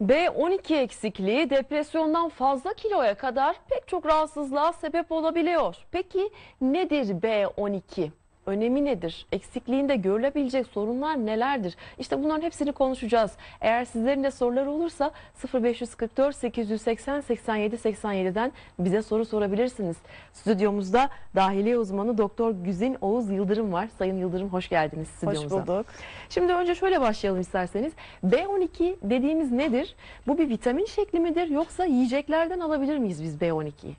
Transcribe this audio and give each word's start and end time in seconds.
B12 0.00 0.74
eksikliği 0.74 1.50
depresyondan 1.50 2.28
fazla 2.28 2.74
kiloya 2.74 3.14
kadar 3.14 3.56
pek 3.70 3.88
çok 3.88 4.06
rahatsızlığa 4.06 4.72
sebep 4.72 5.12
olabiliyor. 5.12 5.76
Peki 5.90 6.30
nedir 6.60 7.06
B12? 7.06 8.10
Önemi 8.48 8.84
nedir? 8.84 9.26
Eksikliğinde 9.32 9.96
görülebilecek 9.96 10.66
sorunlar 10.66 11.26
nelerdir? 11.26 11.76
İşte 11.98 12.22
bunların 12.22 12.42
hepsini 12.42 12.72
konuşacağız. 12.72 13.32
Eğer 13.60 13.84
sizlerin 13.84 14.24
de 14.24 14.30
soruları 14.30 14.70
olursa 14.70 15.10
0544 15.54 16.36
880 16.36 17.20
87 17.20 17.76
87'den 17.76 18.52
bize 18.78 19.02
soru 19.02 19.24
sorabilirsiniz. 19.24 19.96
Stüdyomuzda 20.32 21.10
dahiliye 21.34 21.78
uzmanı 21.78 22.18
Doktor 22.18 22.50
Güzin 22.50 22.96
Oğuz 23.00 23.30
Yıldırım 23.30 23.72
var. 23.72 23.88
Sayın 23.98 24.16
Yıldırım 24.16 24.48
hoş 24.48 24.68
geldiniz 24.68 25.08
stüdyomuza. 25.08 25.56
Hoş 25.56 25.68
bulduk. 25.68 25.86
Şimdi 26.28 26.52
önce 26.52 26.74
şöyle 26.74 27.00
başlayalım 27.00 27.40
isterseniz. 27.40 27.92
B12 28.24 28.96
dediğimiz 29.02 29.52
nedir? 29.52 29.96
Bu 30.26 30.38
bir 30.38 30.48
vitamin 30.48 30.86
şekli 30.86 31.20
midir 31.20 31.48
yoksa 31.48 31.84
yiyeceklerden 31.84 32.60
alabilir 32.60 32.98
miyiz 32.98 33.22
biz 33.22 33.36
B12'yi? 33.36 33.96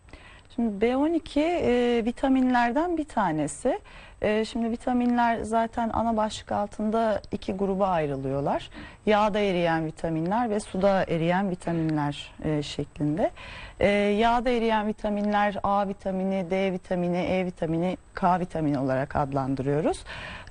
Şimdi 0.56 0.86
B12 0.86 1.40
e, 1.40 2.06
vitaminlerden 2.06 2.98
bir 2.98 3.04
tanesi. 3.04 3.80
E, 4.22 4.46
şimdi 4.46 4.72
vitaminler 4.72 5.42
zaten 5.42 5.90
ana 5.94 6.18
başlık 6.18 6.52
altında 6.52 7.22
iki 7.32 7.54
gruba 7.54 7.88
ayrılıyorlar. 7.88 8.70
Yağda 9.06 9.40
eriyen 9.40 9.86
vitaminler 9.86 10.50
ve 10.50 10.60
suda 10.60 11.04
eriyen 11.04 11.50
vitaminler 11.50 12.32
e, 12.44 12.64
şeklinde. 12.64 13.32
E, 13.80 13.88
yağda 13.90 14.50
eriyen 14.50 14.88
vitaminler 14.88 15.58
A 15.64 15.88
vitamini, 15.88 16.52
D 16.52 16.72
vitamini, 16.72 17.18
E 17.18 17.46
vitamini, 17.46 17.98
K 18.14 18.40
vitamini 18.40 18.80
olarak 18.80 19.16
adlandırıyoruz. 19.16 20.04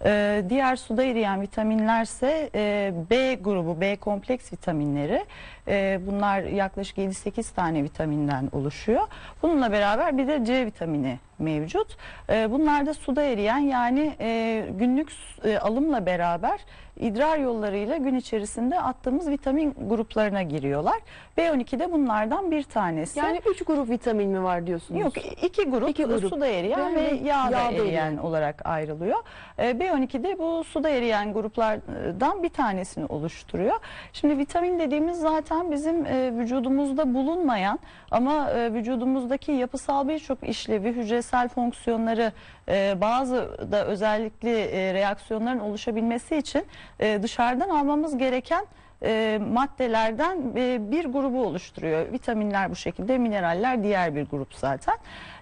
E, 0.05 0.43
diğer 0.49 0.77
suda 0.77 1.03
eriyen 1.03 1.41
vitaminlerse 1.41 2.51
e, 2.55 2.93
B 3.11 3.35
grubu, 3.35 3.81
B 3.81 3.97
kompleks 3.97 4.53
vitaminleri. 4.53 5.25
E, 5.69 6.01
bunlar 6.07 6.43
yaklaşık 6.43 6.99
7-8 6.99 7.55
tane 7.55 7.85
vitaminden 7.85 8.49
oluşuyor. 8.53 9.03
Bununla 9.43 9.73
beraber 9.73 10.19
bir 10.19 10.29
de 10.29 10.45
C 10.45 10.67
vitamini 10.67 11.19
mevcut. 11.39 11.97
E, 12.31 12.51
bunlar 12.51 12.87
da 12.87 12.95
suda 12.95 13.23
eriyen 13.23 13.59
yani 13.59 14.15
e, 14.21 14.65
günlük 14.79 15.13
alımla 15.61 16.07
beraber 16.07 16.61
idrar 17.01 17.39
yollarıyla 17.39 17.97
gün 17.97 18.15
içerisinde 18.15 18.81
attığımız 18.81 19.31
vitamin 19.31 19.75
gruplarına 19.89 20.43
giriyorlar. 20.43 20.99
B12 21.39 21.79
de 21.79 21.93
bunlardan 21.93 22.51
bir 22.51 22.63
tanesi. 22.63 23.19
Yani 23.19 23.41
3 23.51 23.63
grup 23.65 23.91
vitamin 23.91 24.31
mi 24.31 24.43
var 24.43 24.67
diyorsunuz? 24.67 25.01
Yok 25.01 25.13
iki 25.45 25.65
grup, 25.65 25.89
İki 25.91 26.05
grup. 26.05 26.21
suda 26.29 26.47
eriyen 26.47 26.95
Ve 26.95 27.01
ve 27.03 27.15
yağda, 27.25 27.51
yağda 27.51 27.61
eriyen, 27.71 27.85
eriyen. 27.85 28.17
olarak 28.17 28.67
ayrılıyor. 28.67 29.17
Ee, 29.59 29.71
B12 29.71 30.25
de 30.25 30.39
bu 30.39 30.65
suda 30.65 30.89
eriyen 30.89 31.33
gruplardan 31.33 32.43
bir 32.43 32.49
tanesini 32.49 33.07
oluşturuyor. 33.07 33.75
Şimdi 34.13 34.39
vitamin 34.39 34.79
dediğimiz 34.79 35.21
zaten 35.21 35.71
bizim 35.73 36.07
e, 36.07 36.33
vücudumuzda 36.39 37.15
bulunmayan 37.15 37.79
ama 38.11 38.51
e, 38.51 38.73
vücudumuzdaki 38.75 39.53
yapısal 39.53 40.09
birçok 40.09 40.49
işlevi, 40.49 40.89
hücresel 40.93 41.49
fonksiyonları 41.49 42.33
e, 42.69 42.95
bazı 43.01 43.37
da 43.73 43.87
özellikle 43.87 44.69
reaksiyonların 44.95 45.59
oluşabilmesi 45.59 46.37
için 46.37 46.65
e, 47.01 47.23
dışarıdan 47.23 47.69
almamız 47.69 48.19
gereken 48.19 48.67
e, 49.03 49.41
maddelerden 49.53 50.39
e, 50.57 50.91
bir 50.91 51.05
grubu 51.05 51.45
oluşturuyor. 51.45 52.13
Vitaminler 52.13 52.71
bu 52.71 52.77
şekilde, 52.77 53.19
mineraller 53.19 53.83
diğer 53.83 54.15
bir 54.15 54.27
grup 54.27 54.55
zaten. 54.55 54.95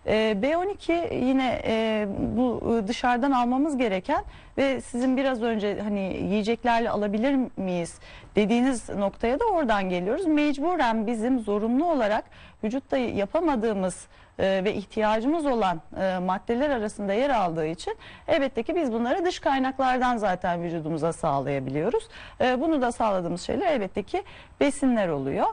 E, 0.07 0.37
B12 0.43 1.15
yine 1.15 1.63
e, 1.67 2.07
bu 2.37 2.79
e, 2.85 2.89
dışarıdan 2.89 3.31
almamız 3.31 3.77
gereken 3.77 4.25
ve 4.59 4.81
sizin 4.81 5.17
biraz 5.17 5.43
önce 5.43 5.81
hani 5.81 6.01
yiyeceklerle 6.01 6.91
alabilir 6.91 7.39
miyiz 7.57 7.99
dediğiniz 8.37 8.89
noktaya 8.89 9.41
da 9.41 9.45
oradan 9.45 9.89
geliyoruz. 9.89 10.27
Mecburen 10.27 11.07
bizim 11.07 11.41
zorunlu 11.41 11.91
olarak 11.91 12.25
vücutta 12.65 12.97
yapamadığımız 12.97 14.07
e, 14.39 14.65
ve 14.65 14.75
ihtiyacımız 14.75 15.47
olan 15.47 15.81
e, 16.01 16.19
maddeler 16.19 16.71
arasında 16.71 17.13
yer 17.13 17.31
aldığı 17.31 17.67
için 17.67 17.97
elbette 18.29 18.63
ki 18.63 18.77
biz 18.77 18.93
bunları 18.93 19.25
dış 19.25 19.39
kaynaklardan 19.39 20.17
zaten 20.17 20.63
vücudumuza 20.63 21.13
sağlayabiliyoruz. 21.13 22.09
E, 22.41 22.61
bunu 22.61 22.83
da 22.83 22.93
sağladığımız 22.93 23.43
şeyler 23.43 23.67
elbette 23.73 24.03
ki 24.03 24.23
besinler 24.61 25.09
oluyor. 25.09 25.47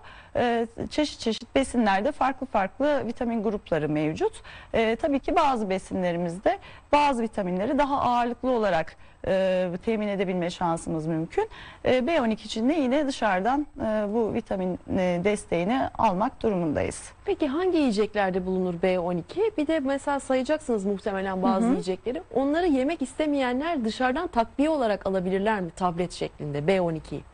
Çeşit 0.89 1.19
çeşit 1.19 1.55
besinlerde 1.55 2.11
farklı 2.11 2.45
farklı 2.45 3.07
vitamin 3.07 3.43
grupları 3.43 3.89
mevcut. 3.89 4.41
Tabii 4.71 5.19
ki 5.19 5.35
bazı 5.35 5.69
besinlerimizde 5.69 6.59
bazı 6.91 7.23
vitaminleri 7.23 7.77
daha 7.77 8.01
ağırlıklı 8.01 8.51
olarak 8.51 8.95
e, 9.27 9.69
temin 9.85 10.07
edebilme 10.07 10.49
şansımız 10.49 11.07
mümkün. 11.07 11.49
E, 11.85 11.97
B12 11.99 12.33
için 12.33 12.69
de 12.69 12.73
yine 12.73 13.07
dışarıdan 13.07 13.67
e, 13.79 13.83
bu 14.13 14.33
vitamin 14.33 14.79
e, 14.97 15.21
desteğini 15.23 15.81
almak 15.97 16.43
durumundayız. 16.43 17.11
Peki 17.25 17.47
hangi 17.47 17.77
yiyeceklerde 17.77 18.45
bulunur 18.45 18.73
B12? 18.73 19.23
Bir 19.57 19.67
de 19.67 19.79
mesela 19.79 20.19
sayacaksınız 20.19 20.85
muhtemelen 20.85 21.43
bazı 21.43 21.67
yiyecekleri. 21.67 22.21
Onları 22.33 22.67
yemek 22.67 23.01
istemeyenler 23.01 23.85
dışarıdan 23.85 24.27
takviye 24.27 24.69
olarak 24.69 25.05
alabilirler 25.05 25.61
mi 25.61 25.71
tablet 25.71 26.11
şeklinde 26.11 26.59
B12'yi? 26.59 27.32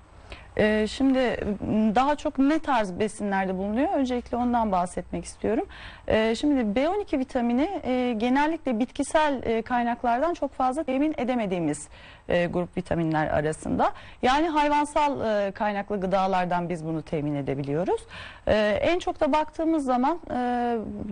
Ee, 0.60 0.88
şimdi 0.88 1.20
m, 1.20 1.96
daha 1.96 2.16
çok 2.16 2.40
ne 2.40 2.60
tarz 2.60 3.00
besinlerde 3.00 3.58
bulunuyor? 3.58 3.90
Öncelikle 3.94 4.38
ondan 4.38 4.72
bahsetmek 4.72 5.26
istiyorum. 5.26 5.66
Ee, 6.08 6.36
şimdi 6.36 6.80
B12 6.80 7.20
vitamini 7.20 7.70
e, 7.84 8.14
genellikle 8.18 8.80
bitkisel 8.80 9.44
e, 9.44 9.62
kaynaklardan 9.62 10.34
çok 10.34 10.54
fazla 10.54 10.84
temin 10.84 11.14
edemediğimiz 11.18 11.88
e, 12.30 12.46
grup 12.46 12.78
vitaminler 12.78 13.28
arasında. 13.28 13.92
Yani 14.22 14.48
hayvansal 14.48 15.20
kaynaklı 15.52 16.02
gıdalardan 16.02 16.70
biz 16.70 16.86
bunu 16.86 17.02
temin 17.02 17.36
edebiliyoruz. 17.36 18.02
E, 18.48 18.80
en 18.82 19.00
çok 19.00 19.20
da 19.20 19.34
baktığımız 19.34 19.86
zaman 19.86 20.20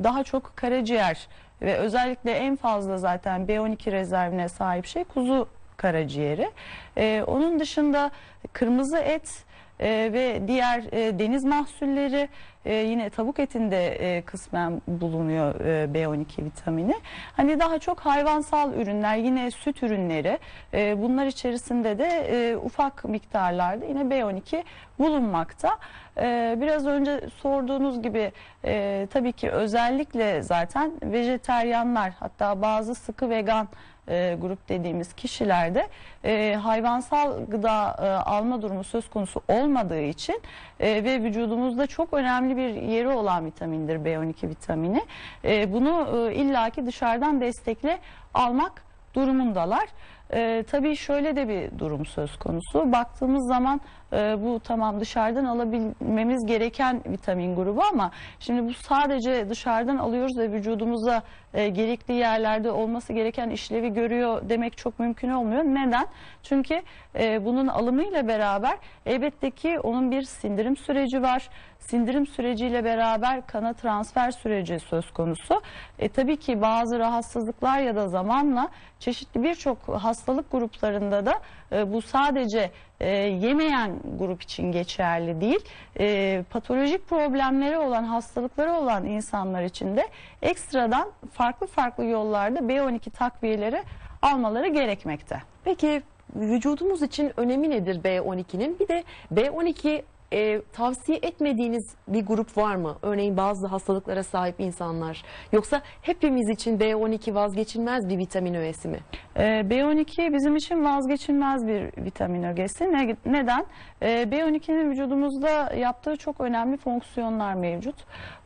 daha 0.04 0.24
çok 0.24 0.58
karaciğer 0.58 1.28
ve 1.62 1.78
özellikle 1.78 2.32
en 2.32 2.56
fazla 2.56 2.98
zaten 2.98 3.42
B12 3.42 3.92
rezervine 3.92 4.50
sahip 4.50 4.86
şey 4.86 5.04
kuzu 5.04 5.48
karaciğeri. 5.78 6.52
Ee, 6.98 7.24
onun 7.28 7.60
dışında 7.60 8.12
kırmızı 8.54 8.98
et 8.98 9.48
e, 9.80 10.10
ve 10.14 10.48
diğer 10.48 10.84
e, 10.92 11.20
deniz 11.20 11.44
mahsulleri 11.44 12.30
e, 12.66 12.74
yine 12.76 13.10
tavuk 13.10 13.40
etinde 13.40 13.88
e, 13.88 14.22
kısmen 14.22 14.82
bulunuyor 14.88 15.60
e, 15.60 15.94
B12 15.94 16.46
vitamini. 16.46 16.96
Hani 17.38 17.60
daha 17.60 17.80
çok 17.80 18.00
hayvansal 18.00 18.74
ürünler 18.74 19.16
yine 19.18 19.52
süt 19.52 19.84
ürünleri 19.84 20.40
e, 20.74 21.02
bunlar 21.02 21.26
içerisinde 21.26 21.98
de 21.98 22.08
e, 22.08 22.58
ufak 22.58 23.06
miktarlarda 23.06 23.86
yine 23.86 24.02
B12 24.02 24.64
bulunmakta. 25.00 25.78
E, 26.18 26.56
biraz 26.62 26.88
önce 26.88 27.22
sorduğunuz 27.38 28.02
gibi 28.02 28.32
e, 28.66 29.08
tabii 29.12 29.32
ki 29.32 29.50
özellikle 29.50 30.42
zaten 30.42 30.92
vejeteryanlar 31.04 32.14
hatta 32.20 32.62
bazı 32.62 32.96
sıkı 32.96 33.30
vegan 33.30 33.68
e, 34.10 34.38
grup 34.42 34.70
dediğimiz 34.70 35.14
kişilerde 35.14 35.88
e, 36.26 36.56
hayvansal 36.64 37.46
gıda 37.46 37.96
e, 38.02 38.08
alma 38.30 38.62
durumu 38.62 38.84
söz 38.84 39.10
konusu 39.10 39.42
olmadığı 39.48 40.02
için 40.02 40.42
e, 40.80 41.04
ve 41.04 41.24
vücudumuzda 41.24 41.88
çok 41.88 42.14
önemli 42.14 42.58
bir 42.58 42.82
yeri 42.82 43.08
olan 43.08 43.46
vitamindir 43.46 43.96
B12 43.96 44.50
vitamini. 44.50 45.02
E, 45.44 45.74
bunu 45.74 46.28
e, 46.30 46.36
illaki 46.36 46.86
dışarıdan 46.86 47.42
destekle 47.42 48.00
almak 48.34 48.84
durumundalar. 49.14 49.88
E, 50.34 50.64
tabii 50.72 50.96
şöyle 50.96 51.36
de 51.36 51.48
bir 51.48 51.80
durum 51.80 52.06
söz 52.06 52.40
konusu. 52.40 52.92
Baktığımız 52.92 53.48
zaman 53.48 53.82
e, 54.14 54.36
bu 54.44 54.60
tamam 54.60 55.00
dışarıdan 55.00 55.46
alabilmemiz 55.46 56.46
gereken 56.46 57.04
vitamin 57.06 57.56
grubu 57.56 57.82
ama 57.92 58.12
şimdi 58.40 58.70
bu 58.70 58.74
sadece 58.74 59.50
dışarıdan 59.50 59.98
alıyoruz 59.98 60.38
ve 60.38 60.52
vücudumuza 60.52 61.24
e, 61.54 61.70
gerekli 61.70 62.14
yerlerde 62.14 62.72
olması 62.72 63.14
gereken 63.14 63.50
işlevi 63.50 63.94
görüyor 63.94 64.42
demek 64.50 64.78
çok 64.78 65.00
mümkün 65.00 65.30
olmuyor. 65.30 65.64
Neden? 65.64 66.08
Çünkü 66.44 66.82
e, 67.16 67.46
bunun 67.46 67.68
alımıyla 67.68 68.28
beraber 68.28 68.78
elbette 69.06 69.52
ki 69.52 69.80
onun 69.80 70.12
bir 70.12 70.22
sindirim 70.22 70.78
süreci 70.78 71.22
var. 71.22 71.50
Sindirim 71.80 72.28
süreciyle 72.28 72.84
beraber 72.84 73.48
kana 73.48 73.74
transfer 73.74 74.32
süreci 74.32 74.80
söz 74.80 75.12
konusu. 75.12 75.62
E, 76.00 76.10
tabii 76.10 76.38
ki 76.38 76.62
bazı 76.62 77.00
rahatsızlıklar 77.00 77.80
ya 77.80 77.96
da 77.96 78.08
zamanla 78.08 78.70
çeşitli 79.00 79.44
birçok 79.44 79.78
hastalık 79.88 80.52
gruplarında 80.52 81.26
da 81.26 81.34
e, 81.72 81.94
bu 81.94 82.02
sadece 82.02 82.72
e, 83.00 83.10
yemeyen 83.18 84.00
grup 84.20 84.42
için 84.42 84.72
geçerli 84.72 85.42
değil. 85.42 85.60
E, 86.00 86.44
patolojik 86.50 87.10
problemleri 87.10 87.78
olan, 87.78 88.04
hastalıkları 88.04 88.74
olan 88.74 89.06
insanlar 89.06 89.64
için 89.64 89.98
de 89.98 90.08
ekstradan 90.42 91.12
farklı 91.34 91.68
farklı 91.68 92.06
yollarda 92.06 92.60
B12 92.60 93.10
takviyeleri 93.10 93.84
almaları 94.22 94.68
gerekmekte. 94.68 95.42
Peki 95.64 96.02
vücudumuz 96.36 97.02
için 97.02 97.32
önemi 97.38 97.70
nedir 97.70 98.04
B12'nin? 98.04 98.80
Bir 98.80 98.88
de 98.88 99.04
B12 99.34 100.02
e, 100.34 100.62
tavsiye 100.74 101.18
etmediğiniz 101.22 101.96
bir 102.08 102.26
grup 102.26 102.58
var 102.58 102.76
mı? 102.76 102.98
Örneğin 103.02 103.38
bazı 103.38 103.68
hastalıklara 103.68 104.24
sahip 104.24 104.60
insanlar. 104.60 105.24
Yoksa 105.52 105.82
hepimiz 106.02 106.50
için 106.50 106.80
B12 106.80 107.36
vazgeçilmez 107.36 108.10
bir 108.10 108.18
vitamin 108.18 108.54
öğesi 108.54 108.88
mi? 108.88 109.00
Ee, 109.38 109.42
B12 109.42 110.34
bizim 110.34 110.56
için 110.56 110.84
vazgeçilmez 110.86 111.68
bir 111.68 112.04
vitamin 112.06 112.44
ögesi. 112.44 112.84
Ne- 112.86 113.16
neden? 113.26 113.66
Ee, 114.02 114.08
B12'nin 114.32 114.92
vücudumuzda 114.92 115.74
yaptığı 115.76 116.18
çok 116.18 116.42
önemli 116.42 116.78
fonksiyonlar 116.78 117.54
mevcut. 117.54 117.96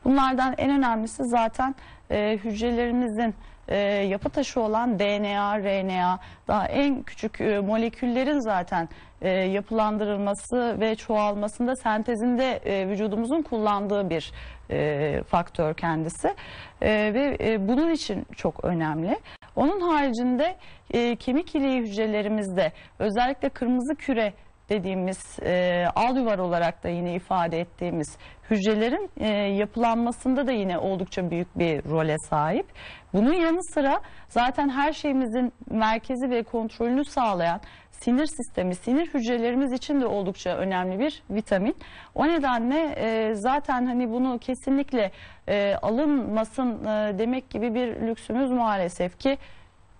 Bunlardan 0.05 0.53
en 0.57 0.69
önemlisi 0.69 1.23
zaten 1.23 1.75
e, 2.11 2.37
hücrelerimizin 2.43 3.35
e, 3.67 3.77
yapı 3.87 4.29
taşı 4.29 4.61
olan 4.61 4.99
DNA, 4.99 5.59
RNA, 5.59 6.19
daha 6.47 6.65
en 6.67 7.03
küçük 7.03 7.41
e, 7.41 7.59
moleküllerin 7.59 8.39
zaten 8.39 8.89
e, 9.21 9.29
yapılandırılması 9.29 10.79
ve 10.79 10.95
çoğalmasında, 10.95 11.75
sentezinde 11.75 12.51
e, 12.51 12.87
vücudumuzun 12.87 13.41
kullandığı 13.41 14.09
bir 14.09 14.31
e, 14.69 15.23
faktör 15.23 15.73
kendisi 15.73 16.35
E, 16.81 17.13
ve 17.13 17.37
e, 17.39 17.67
bunun 17.67 17.91
için 17.91 18.25
çok 18.35 18.65
önemli. 18.65 19.19
Onun 19.55 19.81
haricinde 19.81 20.55
e, 20.93 21.15
kemik 21.15 21.55
iliği 21.55 21.81
hücrelerimizde 21.81 22.71
özellikle 22.99 23.49
kırmızı 23.49 23.95
küre 23.95 24.33
dediğimiz 24.69 25.39
e, 25.41 25.85
al 25.95 26.17
yuvar 26.17 26.39
olarak 26.39 26.83
da 26.83 26.89
yine 26.89 27.15
ifade 27.15 27.59
ettiğimiz 27.59 28.17
hücrelerin 28.51 29.09
e, 29.17 29.27
yapılanmasında 29.33 30.47
da 30.47 30.51
yine 30.51 30.77
oldukça 30.77 31.31
büyük 31.31 31.59
bir 31.59 31.89
role 31.89 32.15
sahip. 32.29 32.65
Bunun 33.13 33.33
yanı 33.33 33.63
sıra 33.63 34.01
zaten 34.29 34.69
her 34.69 34.93
şeyimizin 34.93 35.53
merkezi 35.69 36.29
ve 36.29 36.43
kontrolünü 36.43 37.05
sağlayan 37.05 37.61
sinir 37.91 38.25
sistemi, 38.25 38.75
sinir 38.75 39.13
hücrelerimiz 39.13 39.73
için 39.73 40.01
de 40.01 40.05
oldukça 40.05 40.57
önemli 40.57 40.99
bir 40.99 41.23
vitamin. 41.29 41.75
O 42.15 42.27
nedenle 42.27 42.95
e, 42.97 43.35
zaten 43.35 43.85
hani 43.85 44.11
bunu 44.11 44.39
kesinlikle 44.39 45.11
e, 45.47 45.75
alınmasın 45.81 46.85
e, 46.85 47.19
demek 47.19 47.49
gibi 47.49 47.73
bir 47.73 47.87
lüksümüz 47.87 48.51
maalesef 48.51 49.19
ki 49.19 49.37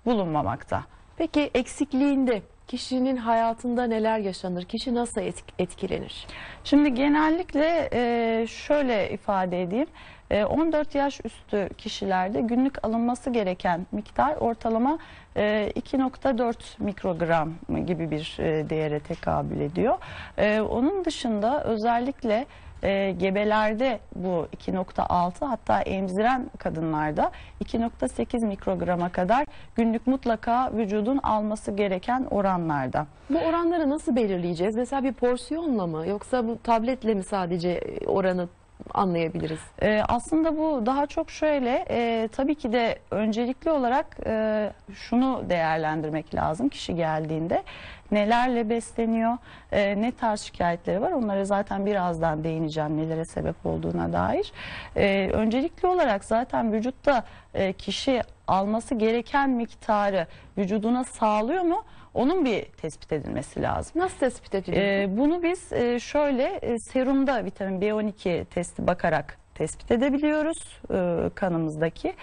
bulunmamakta. 0.06 0.84
Peki 1.18 1.52
eksikliğinde 1.54 2.42
kişinin 2.72 3.16
hayatında 3.18 3.84
neler 3.84 4.20
yaşanır? 4.20 4.64
Kişi 4.66 4.96
nasıl 4.96 5.22
et- 5.22 5.44
etkilenir? 5.60 6.28
Şimdi 6.64 6.94
genellikle 6.94 7.90
e, 7.94 8.48
şöyle 8.48 9.12
ifade 9.12 9.62
edeyim. 9.62 9.88
E, 10.32 10.46
14 10.46 10.96
yaş 10.96 11.20
üstü 11.26 11.70
kişilerde 11.78 12.42
günlük 12.42 12.86
alınması 12.86 13.30
gereken 13.30 13.88
miktar 13.92 14.36
ortalama 14.36 14.98
e, 15.36 15.72
2.4 15.76 16.54
mikrogram 16.80 17.54
gibi 17.86 18.12
bir 18.12 18.38
e, 18.40 18.70
değere 18.70 19.00
tekabül 19.00 19.60
ediyor. 19.60 19.98
E, 20.38 20.62
onun 20.62 21.06
dışında 21.06 21.64
özellikle 21.64 22.46
e, 22.84 23.12
gebelerde 23.12 24.00
bu 24.16 24.48
2.6 24.58 25.46
hatta 25.46 25.82
emziren 25.82 26.50
kadınlarda 26.58 27.32
2.8 27.64 28.46
mikrograma 28.46 29.10
kadar 29.10 29.46
günlük 29.76 30.08
mutlaka 30.08 30.72
vücudun 30.74 31.18
alması 31.18 31.72
gereken 31.72 32.28
oranlarda. 32.32 33.08
Bu 33.30 33.38
oranları 33.38 33.90
nasıl 33.90 34.16
belirleyeceğiz? 34.16 34.76
Mesela 34.76 35.04
bir 35.04 35.14
porsiyonla 35.14 35.88
mı 35.88 36.08
yoksa 36.08 36.48
bu 36.48 36.58
tabletle 36.64 37.14
mi 37.14 37.24
sadece 37.24 37.82
oranı 38.06 38.48
anlayabiliriz? 38.94 39.60
Ee, 39.82 40.02
aslında 40.08 40.58
bu 40.58 40.86
daha 40.86 41.06
çok 41.06 41.32
şöyle 41.32 41.86
e, 41.90 42.30
tabii 42.32 42.56
ki 42.56 42.74
de 42.74 43.00
öncelikli 43.12 43.72
olarak 43.72 44.18
e, 44.26 44.74
şunu 44.94 45.44
değerlendirmek 45.50 46.36
lazım 46.36 46.70
kişi 46.70 46.96
geldiğinde. 46.96 47.64
Nelerle 48.12 48.70
besleniyor 48.70 49.38
e, 49.72 50.02
ne 50.02 50.12
tarz 50.12 50.42
şikayetleri 50.42 51.02
var 51.02 51.12
onlara 51.12 51.46
zaten 51.46 51.86
birazdan 51.86 52.44
değineceğim 52.44 52.98
nelere 52.98 53.26
sebep 53.26 53.66
olduğuna 53.66 54.14
dair. 54.14 54.52
E, 54.96 55.30
öncelikli 55.34 55.88
olarak 55.88 56.26
zaten 56.26 56.74
vücutta 56.74 57.24
e, 57.54 57.74
kişi 57.74 58.22
alması 58.48 58.96
gereken 58.96 59.50
miktarı 59.50 60.28
vücuduna 60.58 61.04
sağlıyor 61.04 61.62
mu 61.62 61.84
onun 62.14 62.46
bir 62.46 62.64
tespit 62.64 63.12
edilmesi 63.12 63.62
lazım. 63.62 64.02
Nasıl 64.02 64.18
tespit 64.18 64.56
ediliyor? 64.56 64.84
Ee, 64.84 65.18
bunu 65.18 65.44
biz 65.44 65.74
e, 65.74 66.00
şöyle 66.00 66.44
e, 66.44 66.80
serumda 66.80 67.46
vitamin 67.46 67.82
B12 67.82 68.46
testi 68.46 68.88
bakarak 68.88 69.38
tespit 69.56 69.92
edebiliyoruz 69.92 70.80
e, 70.94 71.30
kanımızdaki 71.36 72.14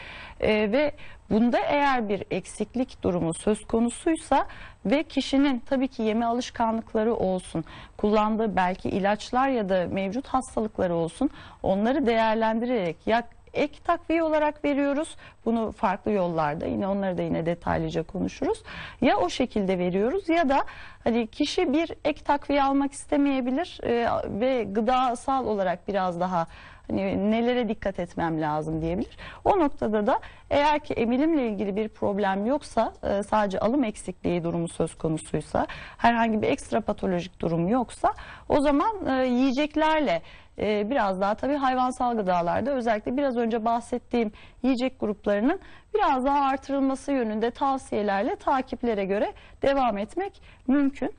E, 0.41 0.73
ve 0.73 0.93
bunda 1.31 1.59
eğer 1.59 2.09
bir 2.09 2.25
eksiklik 2.31 3.03
durumu 3.03 3.35
söz 3.35 3.65
konusuysa 3.65 4.47
ve 4.87 5.03
kişinin 5.03 5.59
tabii 5.59 5.89
ki 5.89 6.03
yeme 6.03 6.27
alışkanlıkları 6.27 7.15
olsun, 7.15 7.65
kullandığı 7.97 8.57
belki 8.57 8.89
ilaçlar 8.89 9.49
ya 9.49 9.69
da 9.69 9.87
mevcut 9.91 10.27
hastalıkları 10.27 10.95
olsun 10.95 11.31
onları 11.63 12.07
değerlendirerek 12.07 13.07
ya 13.07 13.29
ek 13.55 13.79
takviye 13.85 14.23
olarak 14.23 14.65
veriyoruz. 14.65 15.17
Bunu 15.45 15.73
farklı 15.73 16.11
yollarda 16.11 16.67
yine 16.67 16.89
onları 16.89 17.19
da 17.19 17.23
yine 17.23 17.47
detaylıca 17.47 18.03
konuşuruz. 18.03 18.63
Ya 19.01 19.17
o 19.17 19.29
şekilde 19.29 19.79
veriyoruz 19.79 20.29
ya 20.29 20.49
da 20.49 20.65
hani 21.05 21.27
kişi 21.27 21.73
bir 21.73 21.93
ek 22.05 22.25
takviye 22.25 22.63
almak 22.63 22.93
istemeyebilir 22.93 23.79
e, 23.83 24.09
ve 24.41 24.65
gıdasal 24.65 25.47
olarak 25.47 25.89
biraz 25.89 26.21
daha 26.21 26.47
hani 26.89 27.31
nelere 27.31 27.69
dikkat 27.69 27.99
etmem 27.99 28.41
lazım 28.41 28.83
diyebilir. 28.83 29.17
O 29.45 29.59
noktada 29.59 30.07
da 30.07 30.21
eğer 30.51 30.81
ki 30.81 30.95
emilimle 30.95 31.49
ilgili 31.49 31.77
bir 31.77 31.89
problem 31.89 32.47
yoksa 32.47 32.93
e, 33.03 33.23
sadece 33.23 33.61
alım 33.61 33.85
eksikliği 33.85 34.45
durumu 34.45 34.69
söz 34.69 34.95
konusuysa 34.95 35.67
herhangi 35.99 36.43
bir 36.43 36.49
ekstra 36.49 36.81
patolojik 36.81 37.41
durum 37.41 37.69
yoksa 37.69 38.15
o 38.49 38.61
zaman 38.61 39.07
e, 39.07 39.27
yiyeceklerle 39.27 40.23
e, 40.59 40.91
biraz 40.91 41.21
daha 41.21 41.35
tabii 41.35 41.57
hayvansal 41.57 42.17
gıdalarda 42.17 42.71
özellikle 42.71 43.17
biraz 43.17 43.37
önce 43.37 43.65
bahsettiğim 43.65 44.33
yiyecek 44.63 45.01
gruplarının 45.01 45.61
biraz 45.95 46.25
daha 46.25 46.41
artırılması 46.41 47.13
yönünde 47.13 47.51
tavsiyelerle 47.51 48.37
takiplere 48.37 49.05
göre 49.05 49.33
devam 49.63 49.99
etmek 49.99 50.43
mümkün. 50.67 51.11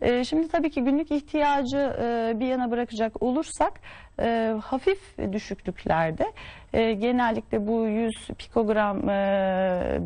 E, 0.00 0.24
Şimdi 0.24 0.48
tabii 0.48 0.70
ki 0.70 0.84
günlük 0.84 1.10
ihtiyacı 1.10 1.96
e, 2.02 2.32
bir 2.40 2.46
yana 2.46 2.70
bırakacak 2.70 3.22
olursak 3.22 3.72
e, 4.20 4.54
hafif 4.64 5.18
düşüklüklerde 5.32 6.32
e, 6.72 6.92
genellikle 6.92 7.66
bu 7.66 7.86
100 7.86 8.12
pikogram 8.38 9.02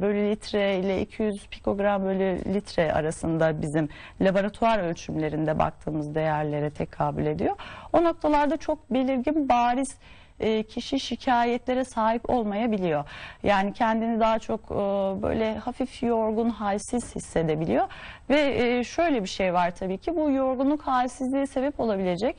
bölü 0.00 0.30
litre 0.30 0.78
ile 0.78 1.00
200 1.00 1.46
pikogram 1.46 2.04
bölü 2.04 2.54
litre 2.54 2.92
arasında 2.92 3.62
bizim 3.62 3.88
laboratuvar 4.20 4.78
ölçümlerinde 4.78 5.58
baktığımız 5.58 6.14
değerlere 6.14 6.70
tekabül 6.70 7.26
ediyor. 7.26 7.56
O 7.92 8.04
noktalarda 8.04 8.56
çok 8.56 8.90
belirgin 8.90 9.48
bariz 9.48 9.98
e, 10.40 10.62
kişi 10.62 11.00
şikayetlere 11.00 11.84
sahip 11.84 12.30
olmayabiliyor. 12.30 13.04
Yani 13.42 13.72
kendini 13.72 14.20
daha 14.20 14.38
çok 14.38 14.60
e, 14.60 14.74
böyle 15.22 15.58
hafif 15.58 16.02
yorgun, 16.02 16.50
halsiz 16.50 17.14
hissedebiliyor. 17.16 17.88
Ve 18.30 18.40
e, 18.56 18.84
şöyle 18.84 19.22
bir 19.22 19.28
şey 19.28 19.54
var 19.54 19.74
tabii 19.76 19.98
ki 19.98 20.16
bu 20.16 20.30
yorgunluk, 20.30 20.82
halsizliğe 20.82 21.46
sebep 21.46 21.80
olabilecek 21.80 22.36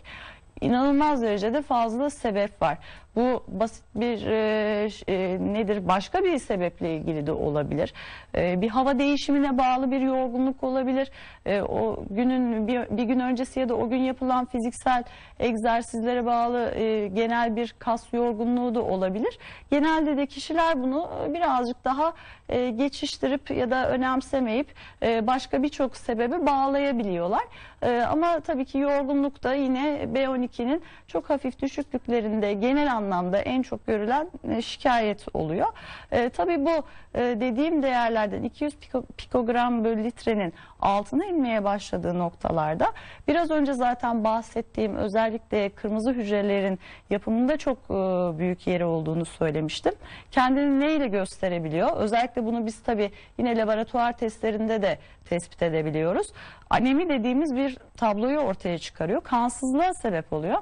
inanılmaz 0.61 1.21
derecede 1.21 1.61
fazla 1.61 2.09
sebep 2.09 2.61
var. 2.61 2.77
Bu 3.17 3.43
basit 3.47 3.83
bir 3.95 4.25
e, 4.25 4.89
e, 5.07 5.37
nedir 5.53 5.87
başka 5.87 6.23
bir 6.23 6.37
sebeple 6.37 6.95
ilgili 6.95 7.27
de 7.27 7.31
olabilir. 7.31 7.93
E, 8.35 8.61
bir 8.61 8.69
hava 8.69 8.99
değişimine 8.99 9.57
bağlı 9.57 9.91
bir 9.91 10.01
yorgunluk 10.01 10.63
olabilir. 10.63 11.11
E, 11.45 11.61
o 11.61 12.05
günün 12.09 12.67
bir, 12.67 12.97
bir 12.97 13.03
gün 13.03 13.19
öncesi 13.19 13.59
ya 13.59 13.69
da 13.69 13.75
o 13.75 13.89
gün 13.89 13.97
yapılan 13.97 14.45
fiziksel 14.45 15.03
egzersizlere 15.39 16.25
bağlı 16.25 16.71
e, 16.75 17.07
genel 17.07 17.55
bir 17.55 17.75
kas 17.79 18.13
yorgunluğu 18.13 18.75
da 18.75 18.81
olabilir. 18.81 19.39
Genelde 19.71 20.17
de 20.17 20.25
kişiler 20.25 20.83
bunu 20.83 21.09
birazcık 21.33 21.85
daha 21.85 22.13
e, 22.49 22.69
geçiştirip 22.69 23.51
ya 23.51 23.71
da 23.71 23.89
önemsemeyip 23.89 24.67
e, 25.03 25.27
başka 25.27 25.63
birçok 25.63 25.97
sebebe 25.97 26.45
bağlayabiliyorlar. 26.45 27.43
E, 27.81 28.01
ama 28.01 28.39
tabii 28.39 28.65
ki 28.65 28.77
yorgunluk 28.77 29.43
da 29.43 29.53
yine 29.53 30.07
B12'nin 30.13 30.81
çok 31.07 31.29
hafif 31.29 31.61
düşüklüklerinde 31.61 32.53
genel 32.53 32.93
anlamda 32.93 33.06
en 33.45 33.61
çok 33.61 33.87
görülen 33.87 34.27
e, 34.49 34.61
şikayet 34.61 35.25
oluyor. 35.33 35.67
E, 36.11 36.29
tabii 36.29 36.65
bu 36.65 36.83
e, 37.15 37.19
dediğim 37.19 37.83
değerlerden 37.83 38.43
200 38.43 38.73
piko- 38.73 39.05
pikogram 39.17 39.83
bölü 39.83 40.03
litrenin 40.03 40.53
altına 40.81 41.25
inmeye 41.25 41.63
başladığı 41.63 42.19
noktalarda 42.19 42.91
biraz 43.27 43.51
önce 43.51 43.73
zaten 43.73 44.23
bahsettiğim 44.23 44.95
özellikle 44.95 45.69
kırmızı 45.69 46.11
hücrelerin 46.11 46.79
yapımında 47.09 47.57
çok 47.57 47.77
e, 47.77 47.93
büyük 48.39 48.67
yeri 48.67 48.85
olduğunu 48.85 49.25
söylemiştim. 49.25 49.93
Kendini 50.31 50.79
neyle 50.79 51.07
gösterebiliyor? 51.07 51.97
Özellikle 51.97 52.45
bunu 52.45 52.65
biz 52.65 52.83
tabii 52.83 53.11
yine 53.37 53.57
laboratuvar 53.57 54.17
testlerinde 54.17 54.81
de 54.81 54.97
tespit 55.29 55.61
edebiliyoruz. 55.61 56.27
Anemi 56.69 57.09
dediğimiz 57.09 57.55
bir 57.55 57.77
tabloyu 57.97 58.37
ortaya 58.37 58.77
çıkarıyor. 58.77 59.21
Kansızlığa 59.21 59.93
sebep 59.93 60.33
oluyor. 60.33 60.57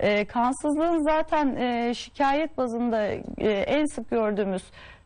E, 0.00 0.24
kansızlığın 0.24 1.02
zaten 1.04 1.56
e, 1.56 1.94
şikayet 1.94 2.58
bazında 2.58 3.06
e, 3.38 3.50
en 3.50 3.84
sık 3.84 4.10
gördüğümüz 4.10 4.62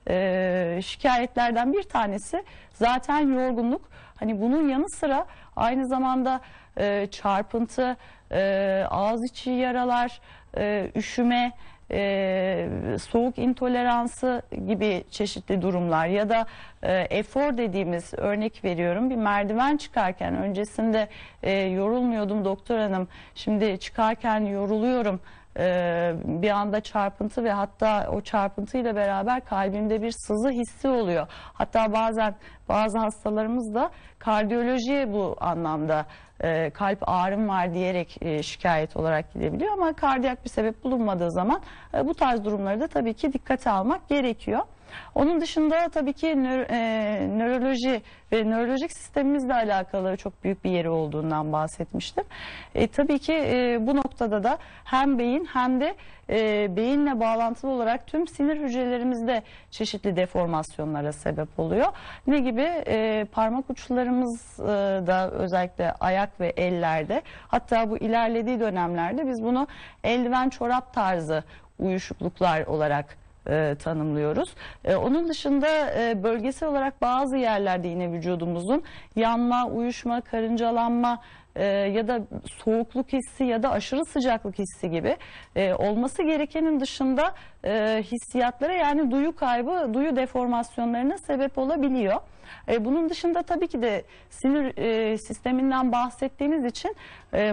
e, 0.09 0.81
şikayetlerden 0.85 1.73
bir 1.73 1.83
tanesi 1.83 2.45
zaten 2.73 3.33
yorgunluk. 3.35 3.91
Hani 4.17 4.41
bunun 4.41 4.69
yanı 4.69 4.91
sıra 4.91 5.27
aynı 5.57 5.87
zamanda 5.89 6.41
e, 6.77 7.07
çarpıntı, 7.11 7.97
e, 8.33 8.85
ağız 8.91 9.25
içi 9.31 9.50
yaralar, 9.50 10.21
e, 10.57 10.91
üşüme, 10.97 11.53
e, 11.92 12.68
soğuk 12.99 13.38
intoleransı 13.38 14.42
gibi 14.66 15.04
çeşitli 15.11 15.62
durumlar 15.62 16.06
ya 16.06 16.28
da 16.28 16.47
e, 16.82 16.92
efor 16.92 17.56
dediğimiz 17.56 18.14
örnek 18.16 18.64
veriyorum 18.64 19.11
bir 19.11 19.16
merdiven 19.16 19.76
çıkarken 19.76 20.37
öncesinde 20.37 21.09
e, 21.42 21.52
yorulmuyordum 21.52 22.44
doktor 22.44 22.78
hanım 22.78 23.09
şimdi 23.35 23.78
çıkarken 23.78 24.40
yoruluyorum 24.40 25.20
e, 25.59 26.12
bir 26.25 26.50
anda 26.50 26.80
çarpıntı 26.80 27.44
ve 27.44 27.52
hatta 27.52 28.11
o 28.12 28.20
çarpıntıyla 28.20 28.97
beraber 28.97 29.44
kalbimde 29.44 30.02
bir 30.02 30.11
sızı 30.11 30.50
hissi 30.50 30.88
oluyor. 30.88 31.26
Hatta 31.30 31.92
bazen 31.92 32.35
bazı 32.68 32.99
hastalarımız 32.99 33.75
da 33.75 33.90
kardiyolojiye 34.18 35.12
bu 35.12 35.37
anlamda 35.40 36.06
e, 36.44 36.70
kalp 36.75 37.09
ağrım 37.09 37.49
var 37.49 37.75
diyerek 37.75 38.18
e, 38.20 38.42
şikayet 38.42 38.97
olarak 38.97 39.35
gidebiliyor 39.35 39.73
ama 39.73 39.92
kardiyak 39.92 40.44
bir 40.44 40.50
sebep 40.50 40.85
bulunmadığı 40.85 41.30
zaman 41.30 41.61
e, 41.94 42.06
bu 42.06 42.14
tarz 42.14 42.44
durumları 42.44 42.80
da 42.80 42.87
tabii 42.87 43.14
ki 43.14 43.32
dikkate 43.32 43.70
almak 43.70 44.09
gerekiyor. 44.09 44.61
Onun 45.14 45.40
dışında 45.40 45.88
tabii 45.88 46.12
ki 46.12 46.26
nö- 46.26 46.66
e, 46.70 47.38
nöroloji 47.38 48.02
ve 48.32 48.50
nörolojik 48.50 48.92
sistemimizle 48.92 49.54
alakalı 49.54 50.16
çok 50.16 50.44
büyük 50.44 50.64
bir 50.64 50.70
yeri 50.70 50.88
olduğundan 50.88 51.52
bahsetmiştim. 51.52 52.25
E, 52.75 52.87
tabii 52.87 53.18
ki 53.18 53.32
e, 53.32 53.78
bu 53.80 53.97
noktada 53.97 54.42
da 54.44 54.59
hem 54.85 55.18
beyin 55.18 55.44
hem 55.44 55.80
de 55.80 55.94
e, 56.30 56.76
beyinle 56.76 57.20
bağlantılı 57.20 57.70
olarak 57.70 58.06
tüm 58.06 58.28
sinir 58.28 58.61
hücrelerimizde 58.61 59.42
çeşitli 59.70 60.16
deformasyonlara 60.16 61.12
sebep 61.12 61.59
oluyor. 61.59 61.87
Ne 62.26 62.38
gibi? 62.38 62.68
E, 62.87 63.25
parmak 63.32 63.70
uçlarımız 63.70 64.61
e, 64.61 64.66
da 65.06 65.30
özellikle 65.30 65.92
ayak 65.92 66.40
ve 66.40 66.49
ellerde 66.49 67.23
hatta 67.49 67.90
bu 67.90 67.99
ilerlediği 67.99 68.61
dönemlerde 68.61 69.26
biz 69.26 69.42
bunu 69.42 69.66
eldiven 70.04 70.49
çorap 70.49 70.94
tarzı 70.94 71.44
uyuşukluklar 71.78 72.66
olarak 72.66 73.20
e, 73.47 73.76
tanımlıyoruz. 73.82 74.54
E, 74.85 74.94
onun 74.97 75.28
dışında 75.28 75.68
e, 76.00 76.23
bölgesel 76.23 76.68
olarak 76.68 77.02
bazı 77.02 77.37
yerlerde 77.37 77.88
yine 77.88 78.12
vücudumuzun 78.12 78.82
yanma, 79.16 79.66
uyuşma, 79.66 80.20
karıncalanma 80.20 81.23
e, 81.57 81.64
ya 81.66 82.09
da 82.09 82.21
soğukluk 82.64 83.12
hissi 83.12 83.45
ya 83.45 83.62
da 83.62 83.71
aşırı 83.71 84.04
sıcaklık 84.04 84.59
hissi 84.59 84.90
gibi 84.90 85.16
e, 85.57 85.75
olması 85.75 86.23
gerekenin 86.23 86.80
dışında 86.80 87.35
e, 87.64 88.02
hissiyatlara 88.02 88.73
yani 88.73 89.11
duyu 89.11 89.37
kaybı, 89.37 89.95
duyu 89.95 90.16
deformasyonlarına 90.16 91.19
sebep 91.19 91.59
olabiliyor. 91.59 92.21
Bunun 92.80 93.09
dışında 93.09 93.42
tabii 93.42 93.69
ki 93.69 93.83
de 93.83 94.04
sinir 94.30 94.73
sisteminden 95.16 95.92
bahsettiğimiz 95.92 96.64
için 96.64 96.97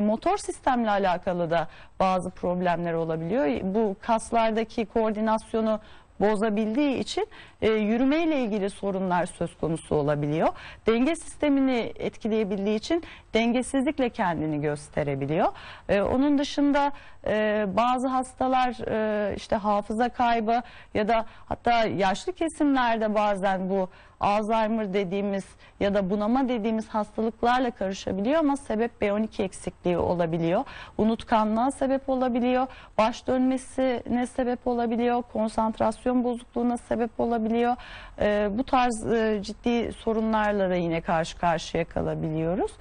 motor 0.02 0.38
sistemle 0.38 0.90
alakalı 0.90 1.52
da 1.52 1.68
bazı 2.00 2.30
problemler 2.30 2.94
olabiliyor. 2.94 3.74
Bu 3.76 3.96
kaslardaki 4.02 4.86
koordinasyonu 4.86 5.80
bozabildiği 6.20 6.98
için 6.98 7.28
e, 7.62 7.70
yürümeyle 7.72 8.40
ilgili 8.40 8.70
sorunlar 8.70 9.26
söz 9.26 9.58
konusu 9.58 9.96
olabiliyor. 9.96 10.48
Denge 10.88 11.16
sistemini 11.16 11.94
etkileyebildiği 11.96 12.76
için 12.76 13.04
dengesizlikle 13.34 14.10
kendini 14.10 14.62
gösterebiliyor. 14.62 15.48
E, 15.90 16.02
onun 16.02 16.38
dışında 16.38 16.92
e, 17.28 17.66
bazı 17.78 18.08
hastalar 18.08 18.76
e, 18.88 19.36
işte 19.36 19.56
hafıza 19.56 20.10
kaybı 20.10 20.62
ya 20.94 21.08
da 21.08 21.26
hatta 21.46 21.86
yaşlı 21.86 22.34
kesimlerde 22.34 23.16
bazen 23.16 23.70
bu 23.70 23.90
Alzheimer 24.20 24.94
dediğimiz 24.94 25.46
ya 25.80 25.94
da 25.94 26.10
bunama 26.10 26.50
dediğimiz 26.50 26.88
hastalıklarla 26.88 27.72
karışabiliyor 27.72 28.40
ama 28.40 28.58
sebep 28.58 28.92
B12 29.02 29.44
eksikliği 29.44 29.98
olabiliyor. 29.98 30.64
Unutkanlığa 30.98 31.72
sebep 31.72 32.10
olabiliyor. 32.10 32.68
Baş 32.98 33.28
dönmesine 33.28 34.28
sebep 34.28 34.68
olabiliyor. 34.68 35.24
Konsantrasyon 35.34 36.24
bozukluğuna 36.24 36.78
sebep 36.78 37.20
olabiliyor. 37.20 37.76
Ee, 38.20 38.50
bu 38.52 38.64
tarz 38.64 39.06
e, 39.14 39.40
ciddi 39.42 39.92
sorunlarla 39.94 40.70
da 40.70 40.76
yine 40.76 41.02
karşı 41.02 41.38
karşıya 41.38 41.86
kalabiliyoruz. 41.86 42.72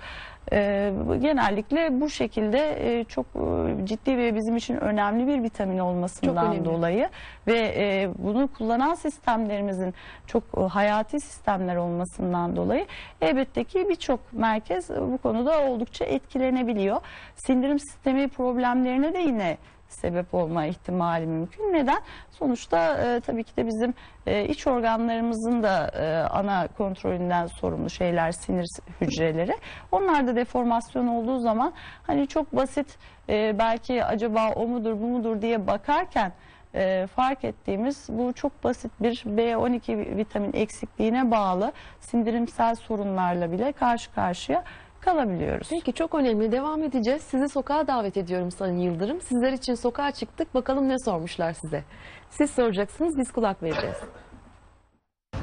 Ee, 0.53 0.93
genellikle 1.21 2.01
bu 2.01 2.11
şekilde 2.11 2.77
e, 2.81 3.05
çok 3.05 3.27
e, 3.27 3.87
ciddi 3.87 4.19
ve 4.19 4.35
bizim 4.35 4.57
için 4.57 4.77
önemli 4.77 5.27
bir 5.27 5.43
vitamin 5.43 5.79
olmasından 5.79 6.65
dolayı 6.65 7.09
ve 7.47 7.75
e, 7.77 8.09
bunu 8.19 8.49
kullanan 8.49 8.95
sistemlerimizin 8.95 9.95
çok 10.27 10.43
e, 10.57 10.61
hayati 10.61 11.21
sistemler 11.21 11.77
olmasından 11.77 12.57
dolayı 12.57 12.87
elbette 13.21 13.65
ki 13.65 13.87
birçok 13.89 14.33
merkez 14.33 14.91
e, 14.91 15.03
bu 15.03 15.19
konuda 15.19 15.63
oldukça 15.63 16.05
etkilenebiliyor. 16.05 17.01
Sindirim 17.37 17.79
sistemi 17.79 18.29
problemlerine 18.29 19.15
de 19.15 19.19
yine 19.19 19.57
sebep 19.89 20.35
olma 20.35 20.67
ihtimali 20.67 21.27
mümkün. 21.27 21.73
Neden? 21.73 21.99
Sonuçta 22.31 22.97
e, 22.97 23.21
tabii 23.21 23.45
ki 23.45 23.57
de 23.57 23.67
bizim 23.67 23.95
e, 24.27 24.45
iç 24.45 24.67
organlarımızın 24.67 25.63
da 25.63 25.91
e, 25.95 26.29
ana 26.29 26.69
kontrolünden 26.79 27.47
sorumlu 27.47 27.91
şeyler 27.91 28.33
sinir 28.33 28.67
hücreleri. 29.01 29.57
Onlarda 29.93 30.37
deformasyon 30.37 31.07
olduğu 31.07 31.39
zaman 31.39 31.73
hani 32.07 32.27
çok 32.27 32.57
basit 32.57 32.99
e, 33.29 33.59
belki 33.59 34.05
acaba 34.05 34.51
o 34.53 34.67
mudur 34.67 34.93
bu 34.93 35.07
mudur 35.07 35.43
diye 35.43 35.67
bakarken 35.67 36.33
e, 36.75 37.07
fark 37.07 37.45
ettiğimiz 37.45 38.07
bu 38.09 38.33
çok 38.33 38.65
basit 38.65 38.93
bir 39.01 39.15
B12 39.17 40.17
vitamin 40.17 40.53
eksikliğine 40.53 41.31
bağlı 41.31 41.73
sindirimsel 42.01 42.75
sorunlarla 42.75 43.53
bile 43.53 43.73
karşı 43.73 44.15
karşıya 44.15 44.65
kalabiliyoruz. 45.07 45.69
Peki 45.71 45.93
çok 45.93 46.15
önemli. 46.15 46.53
Devam 46.53 46.83
edeceğiz. 46.83 47.23
Sizi 47.23 47.49
sokağa 47.49 47.87
davet 47.87 48.17
ediyorum 48.17 48.51
Sayın 48.51 48.79
Yıldırım. 48.79 49.21
Sizler 49.21 49.53
için 49.53 49.75
sokağa 49.75 50.11
çıktık. 50.11 50.55
Bakalım 50.55 50.89
ne 50.89 50.99
sormuşlar 50.99 51.53
size. 51.53 51.85
Siz 52.31 52.51
soracaksınız, 52.51 53.19
biz 53.19 53.33
kulak 53.33 53.63
vereceğiz. 53.63 53.97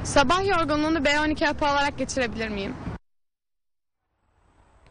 Sabah 0.03 0.47
yorgunluğunu 0.47 0.97
B12 0.97 1.45
hapı 1.45 1.65
alarak 1.65 1.97
geçirebilir 1.97 2.49
miyim? 2.49 2.75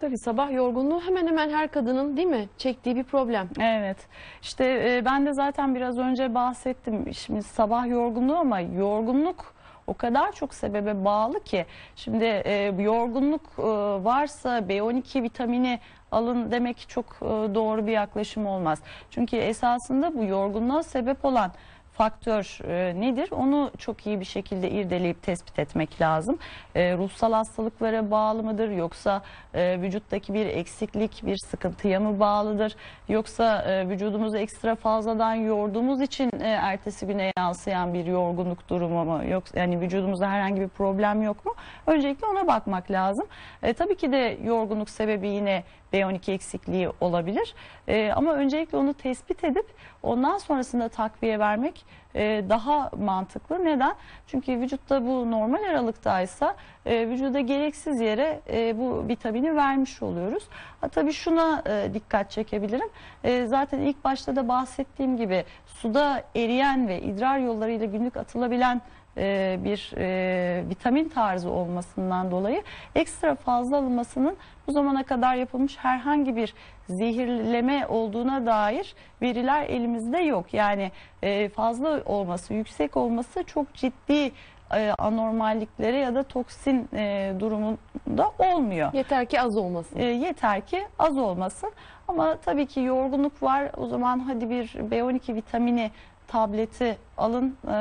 Tabii 0.01 0.19
sabah 0.19 0.53
yorgunluğu 0.53 1.01
hemen 1.01 1.27
hemen 1.27 1.51
her 1.51 1.71
kadının 1.71 2.17
değil 2.17 2.29
mi 2.29 2.49
çektiği 2.59 2.97
bir 2.97 3.05
problem. 3.05 3.49
Evet. 3.61 3.97
İşte 4.43 4.65
e, 4.65 5.05
ben 5.05 5.27
de 5.27 5.33
zaten 5.33 5.75
biraz 5.75 5.99
önce 5.99 6.35
bahsettim. 6.35 7.15
Şimdi 7.15 7.43
sabah 7.43 7.87
yorgunluğu 7.87 8.37
ama 8.37 8.61
yorgunluk 8.61 9.55
o 9.87 9.95
kadar 9.95 10.33
çok 10.33 10.55
sebebe 10.55 11.05
bağlı 11.05 11.41
ki. 11.45 11.67
Şimdi 11.97 12.25
e, 12.25 12.75
yorgunluk 12.79 13.43
e, 13.59 13.63
varsa 14.05 14.59
B12 14.59 15.23
vitamini 15.23 15.81
alın 16.13 16.51
demek 16.51 16.89
çok 16.89 17.07
e, 17.23 17.55
doğru 17.55 17.87
bir 17.87 17.93
yaklaşım 17.93 18.47
olmaz. 18.47 18.79
Çünkü 19.11 19.37
esasında 19.37 20.15
bu 20.15 20.25
yorgunluğa 20.25 20.83
sebep 20.83 21.25
olan 21.25 21.53
faktör 21.93 22.59
e, 22.69 23.01
nedir? 23.01 23.29
Onu 23.33 23.71
çok 23.79 24.07
iyi 24.07 24.21
bir 24.21 24.25
şekilde 24.25 24.71
irdeleyip 24.71 25.23
tespit 25.23 25.59
etmek 25.59 26.01
lazım. 26.01 26.39
E, 26.75 26.97
ruhsal 26.97 27.33
hastalıklara 27.33 28.11
bağlı 28.11 28.43
mıdır? 28.43 28.71
Yoksa 28.71 29.23
e, 29.55 29.81
vücuttaki 29.81 30.35
bir 30.35 30.47
eksiklik, 30.47 31.27
bir 31.27 31.37
sıkıntıya 31.37 32.01
mı 32.01 32.21
bağlıdır? 32.21 32.77
Yoksa 33.09 33.63
e, 33.63 33.89
vücudumuzu 33.89 34.37
ekstra 34.37 34.75
fazladan 34.75 35.35
yorduğumuz 35.35 36.01
için 36.01 36.31
e, 36.41 36.49
ertesi 36.49 37.07
güne 37.07 37.33
yansıyan 37.39 37.95
bir 37.95 38.07
yorgunluk 38.07 38.69
durumu 38.69 39.05
mu? 39.05 39.21
Yoksa 39.29 39.59
yani 39.61 39.81
vücudumuzda 39.81 40.31
herhangi 40.31 40.61
bir 40.61 40.69
problem 40.69 41.23
yok 41.23 41.47
mu? 41.47 41.55
Öncelikle 41.87 42.27
ona 42.27 42.47
bakmak 42.47 42.91
lazım. 42.91 43.27
E, 43.63 43.73
tabii 43.73 43.97
ki 43.97 44.13
de 44.13 44.39
yorgunluk 44.45 44.91
sebebi 44.91 45.29
yine 45.29 45.63
B12 45.93 46.33
eksikliği 46.33 46.91
olabilir. 47.01 47.55
E, 47.89 48.13
ama 48.13 48.33
öncelikle 48.35 48.79
onu 48.79 48.95
tespit 48.95 49.45
edip 49.45 49.67
ondan 50.03 50.39
sonrasında 50.39 50.89
takviye 50.89 51.39
vermek 51.39 51.85
e, 52.15 52.45
daha 52.49 52.91
mantıklı. 52.99 53.65
Neden? 53.65 53.95
Çünkü 54.27 54.61
vücutta 54.61 55.07
bu 55.07 55.31
normal 55.31 55.63
aralıktaysa 55.63 56.57
e, 56.87 57.09
vücuda 57.09 57.41
gereksiz 57.41 58.01
yere 58.01 58.41
e, 58.53 58.79
bu 58.79 59.09
vitamini 59.09 59.57
vermiş 59.57 60.03
oluyoruz. 60.03 60.49
Ha, 60.81 60.89
tabii 60.89 61.13
şuna 61.13 61.63
e, 61.67 61.95
dikkat 61.95 62.31
çekebilirim. 62.31 62.89
E, 63.25 63.47
zaten 63.47 63.81
ilk 63.81 64.05
başta 64.05 64.37
da 64.37 64.49
bahsettiğim 64.49 65.17
gibi 65.17 65.45
suda 65.67 66.23
eriyen 66.37 66.89
ve 66.89 67.01
idrar 67.01 67.39
yollarıyla 67.39 67.87
günlük 67.87 68.17
atılabilen 68.17 68.81
e, 69.17 69.59
bir 69.65 69.93
e, 69.97 70.65
vitamin 70.69 71.09
tarzı 71.09 71.51
olmasından 71.51 72.31
dolayı 72.31 72.63
ekstra 72.95 73.35
fazla 73.35 73.77
alınmasının 73.77 74.37
bu 74.67 74.73
zamana 74.73 75.03
kadar 75.03 75.35
yapılmış 75.35 75.79
herhangi 75.79 76.37
bir 76.37 76.55
zehirleme 76.89 77.87
olduğuna 77.87 78.47
dair 78.47 78.95
veriler 79.23 79.63
elimizde 79.63 80.19
yok. 80.19 80.55
Yani 80.55 80.91
e, 81.23 81.49
fazla 81.49 82.03
olması, 82.05 82.55
yüksek 82.55 82.97
olması 82.97 83.45
çok 83.45 83.75
ciddi 83.75 84.33
e, 84.75 84.95
anormalliklere 84.99 85.97
ya 85.97 86.15
da 86.15 86.23
toksin 86.23 86.89
e, 86.95 87.33
durumunda 87.41 88.33
olmuyor. 88.39 88.93
Yeter 88.93 89.27
ki 89.27 89.41
az 89.41 89.57
olmasın. 89.57 89.99
E, 89.99 90.05
yeter 90.05 90.67
ki 90.67 90.83
az 90.99 91.19
olmasın. 91.19 91.73
Ama 92.09 92.37
tabii 92.37 92.67
ki 92.67 92.81
yorgunluk 92.81 93.43
var. 93.43 93.71
O 93.77 93.87
zaman 93.87 94.19
hadi 94.19 94.51
bir 94.51 94.67
B12 94.69 95.35
vitamini 95.35 95.91
tableti 96.33 96.99
alın 97.19 97.57
e, 97.65 97.73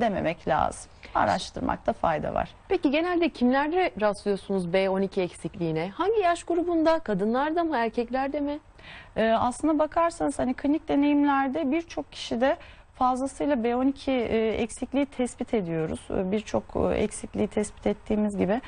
dememek 0.00 0.48
lazım. 0.48 0.90
Araştırmakta 1.14 1.92
fayda 1.92 2.34
var. 2.34 2.50
Peki 2.68 2.90
genelde 2.90 3.28
kimlerde 3.28 3.90
rastlıyorsunuz 4.00 4.66
B12 4.66 5.20
eksikliğine? 5.20 5.88
Hangi 5.88 6.20
yaş 6.20 6.44
grubunda? 6.44 6.98
Kadınlarda 6.98 7.64
mı, 7.64 7.76
erkeklerde 7.76 8.40
mi? 8.40 8.58
Ee, 9.16 9.30
aslına 9.30 9.78
bakarsanız 9.78 10.38
hani 10.38 10.54
klinik 10.54 10.88
deneyimlerde 10.88 11.70
birçok 11.70 12.12
kişide 12.12 12.56
fazlasıyla 13.00 13.54
B12 13.56 14.10
e, 14.10 14.48
eksikliği 14.48 15.06
tespit 15.06 15.54
ediyoruz. 15.54 16.00
E, 16.10 16.32
Birçok 16.32 16.64
e, 16.76 16.94
eksikliği 16.94 17.48
tespit 17.48 17.86
ettiğimiz 17.86 18.36
gibi 18.36 18.60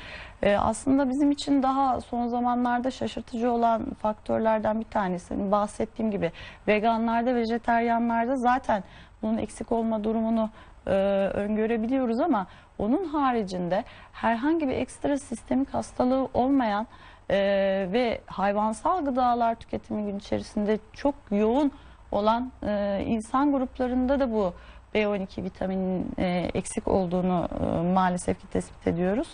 e, 0.43 0.55
aslında 0.55 1.09
bizim 1.09 1.31
için 1.31 1.63
daha 1.63 2.01
son 2.01 2.27
zamanlarda 2.27 2.91
şaşırtıcı 2.91 3.51
olan 3.51 3.85
faktörlerden 4.01 4.79
bir 4.79 4.85
tanesi. 4.85 5.51
Bahsettiğim 5.51 6.11
gibi 6.11 6.31
veganlarda, 6.67 7.35
vejeteryanlarda 7.35 8.35
zaten 8.35 8.83
bunun 9.23 9.37
eksik 9.37 9.71
olma 9.71 10.03
durumunu 10.03 10.49
e, 10.87 10.91
öngörebiliyoruz 11.33 12.19
ama 12.19 12.47
onun 12.77 13.05
haricinde 13.05 13.83
herhangi 14.13 14.67
bir 14.67 14.73
ekstra 14.73 15.17
sistemik 15.17 15.73
hastalığı 15.73 16.27
olmayan 16.33 16.87
e, 17.29 17.37
ve 17.91 18.21
hayvansal 18.25 19.05
gıdalar 19.05 19.55
tüketimi 19.55 20.05
gün 20.05 20.19
içerisinde 20.19 20.79
çok 20.93 21.15
yoğun 21.31 21.71
olan 22.11 22.51
e, 22.63 23.03
insan 23.05 23.51
gruplarında 23.51 24.19
da 24.19 24.31
bu 24.31 24.53
B12 24.95 25.43
vitaminin 25.43 26.07
e, 26.17 26.49
eksik 26.53 26.87
olduğunu 26.87 27.47
e, 27.61 27.93
maalesef 27.93 28.41
ki 28.41 28.47
tespit 28.47 28.87
ediyoruz. 28.87 29.27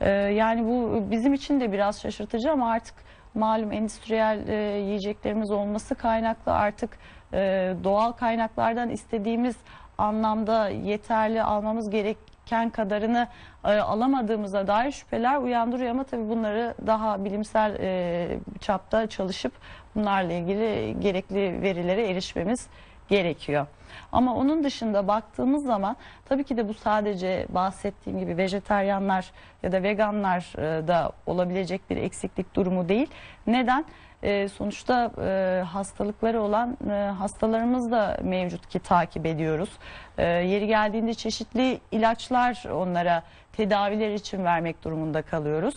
E, 0.00 0.10
yani 0.10 0.64
bu 0.64 1.04
bizim 1.10 1.34
için 1.34 1.60
de 1.60 1.72
biraz 1.72 2.00
şaşırtıcı 2.02 2.52
ama 2.52 2.70
artık 2.70 2.94
malum 3.34 3.72
endüstriyel 3.72 4.48
e, 4.48 4.54
yiyeceklerimiz 4.78 5.50
olması 5.50 5.94
kaynaklı 5.94 6.52
artık 6.52 6.98
e, 7.32 7.74
doğal 7.84 8.12
kaynaklardan 8.12 8.90
istediğimiz 8.90 9.56
anlamda 9.98 10.68
yeterli 10.68 11.42
almamız 11.42 11.90
gereken 11.90 12.70
kadarını 12.70 13.28
e, 13.64 13.68
alamadığımıza 13.68 14.66
dair 14.66 14.92
şüpheler 14.92 15.36
uyandırıyor. 15.36 15.90
Ama 15.90 16.04
tabii 16.04 16.28
bunları 16.28 16.74
daha 16.86 17.24
bilimsel 17.24 17.76
e, 17.80 18.28
çapta 18.60 19.06
çalışıp 19.06 19.52
bunlarla 19.94 20.32
ilgili 20.32 21.00
gerekli 21.00 21.62
verilere 21.62 22.10
erişmemiz 22.10 22.68
gerekiyor. 23.10 23.66
Ama 24.12 24.34
onun 24.34 24.64
dışında 24.64 25.08
baktığımız 25.08 25.64
zaman 25.64 25.96
tabii 26.28 26.44
ki 26.44 26.56
de 26.56 26.68
bu 26.68 26.74
sadece 26.74 27.46
bahsettiğim 27.48 28.18
gibi 28.18 28.36
vejeteryanlar 28.36 29.32
ya 29.62 29.72
da 29.72 29.82
veganlar 29.82 30.52
e, 30.58 30.88
da 30.88 31.12
olabilecek 31.26 31.90
bir 31.90 31.96
eksiklik 31.96 32.54
durumu 32.54 32.88
değil. 32.88 33.10
Neden? 33.46 33.84
E, 34.22 34.48
sonuçta 34.48 35.10
e, 35.24 35.62
hastalıkları 35.62 36.42
olan 36.42 36.76
hastalarımız 37.18 37.90
da 37.90 38.18
mevcut 38.22 38.68
ki 38.68 38.78
takip 38.78 39.26
ediyoruz. 39.26 39.70
Yeri 40.18 40.66
geldiğinde 40.66 41.14
çeşitli 41.14 41.80
ilaçlar 41.90 42.64
onlara 42.72 43.22
tedaviler 43.52 44.14
için 44.14 44.44
vermek 44.44 44.84
durumunda 44.84 45.22
kalıyoruz. 45.22 45.74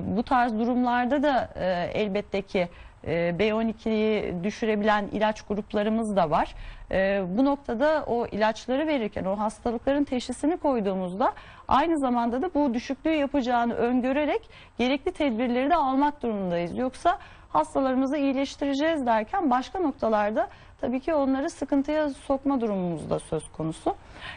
Bu 0.00 0.22
tarz 0.22 0.58
durumlarda 0.58 1.22
da 1.22 1.48
e, 1.56 1.90
elbette 1.94 2.42
ki 2.42 2.68
B12'yi 3.06 4.44
düşürebilen 4.44 5.08
ilaç 5.12 5.42
gruplarımız 5.42 6.16
da 6.16 6.30
var. 6.30 6.54
E, 6.90 7.22
Bu 7.28 7.44
noktada 7.44 8.04
o 8.06 8.26
ilaçları 8.26 8.86
verirken 8.86 9.24
o 9.24 9.38
hastalıkların 9.38 10.04
teşhisini 10.04 10.56
koyduğumuzda 10.56 11.32
aynı 11.68 11.98
zamanda 11.98 12.42
da 12.42 12.54
bu 12.54 12.74
düşüklüğü 12.74 13.14
yapacağını 13.14 13.74
öngörerek 13.74 14.50
gerekli 14.78 15.12
tedbirleri 15.12 15.70
de 15.70 15.76
almak 15.76 16.22
durumundayız. 16.22 16.78
Yoksa 16.78 17.18
hastalarımızı 17.48 18.16
iyileştireceğiz 18.16 19.06
derken 19.06 19.50
başka 19.50 19.78
noktalarda 19.78 20.48
tabii 20.80 21.00
ki 21.00 21.14
onları 21.14 21.50
sıkıntıya 21.50 22.10
sokma 22.10 22.60
durumumuz 22.60 23.10
da 23.10 23.18
söz 23.18 23.52
konusu. 23.52 23.94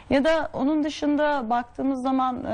Ya 0.09 0.25
da 0.25 0.49
onun 0.53 0.83
dışında 0.83 1.49
baktığımız 1.49 2.01
zaman 2.01 2.45
e, 2.45 2.49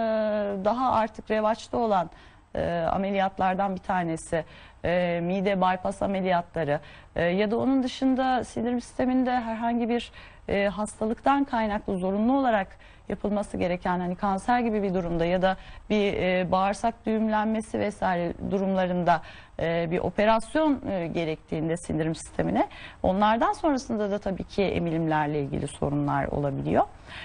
daha 0.66 0.92
artık 0.92 1.32
revaçta 1.32 1.78
olan 1.78 2.10
e, 2.58 2.88
ameliyatlardan 2.92 3.76
bir 3.76 3.82
tanesi 3.82 4.44
e, 4.86 5.20
mide 5.24 5.58
bypass 5.58 6.02
ameliyatları 6.02 6.80
e, 7.16 7.24
ya 7.24 7.52
da 7.52 7.58
onun 7.58 7.84
dışında 7.84 8.44
sindirim 8.44 8.82
sisteminde 8.82 9.32
herhangi 9.32 9.90
bir 9.90 10.12
e, 10.50 10.68
hastalıktan 10.68 11.44
kaynaklı 11.44 11.98
zorunlu 11.98 12.38
olarak 12.38 12.68
yapılması 13.10 13.58
gereken 13.58 14.00
hani 14.00 14.16
kanser 14.16 14.60
gibi 14.60 14.84
bir 14.84 14.94
durumda 14.94 15.26
ya 15.26 15.42
da 15.42 15.58
bir 15.90 16.14
e, 16.14 16.52
bağırsak 16.52 17.06
düğümlenmesi 17.06 17.80
vesaire 17.80 18.34
durumlarında 18.52 19.22
e, 19.60 19.92
bir 19.92 20.00
operasyon 20.00 20.82
e, 20.90 21.08
gerektiğinde 21.08 21.78
sindirim 21.78 22.16
sistemine 22.16 22.68
onlardan 23.04 23.54
sonrasında 23.54 24.12
da 24.12 24.20
tabii 24.20 24.44
ki 24.44 24.64
emilimlerle 24.64 25.42
ilgili 25.42 25.68
sorunlar 25.68 26.26
olabiliyor. 26.26 26.84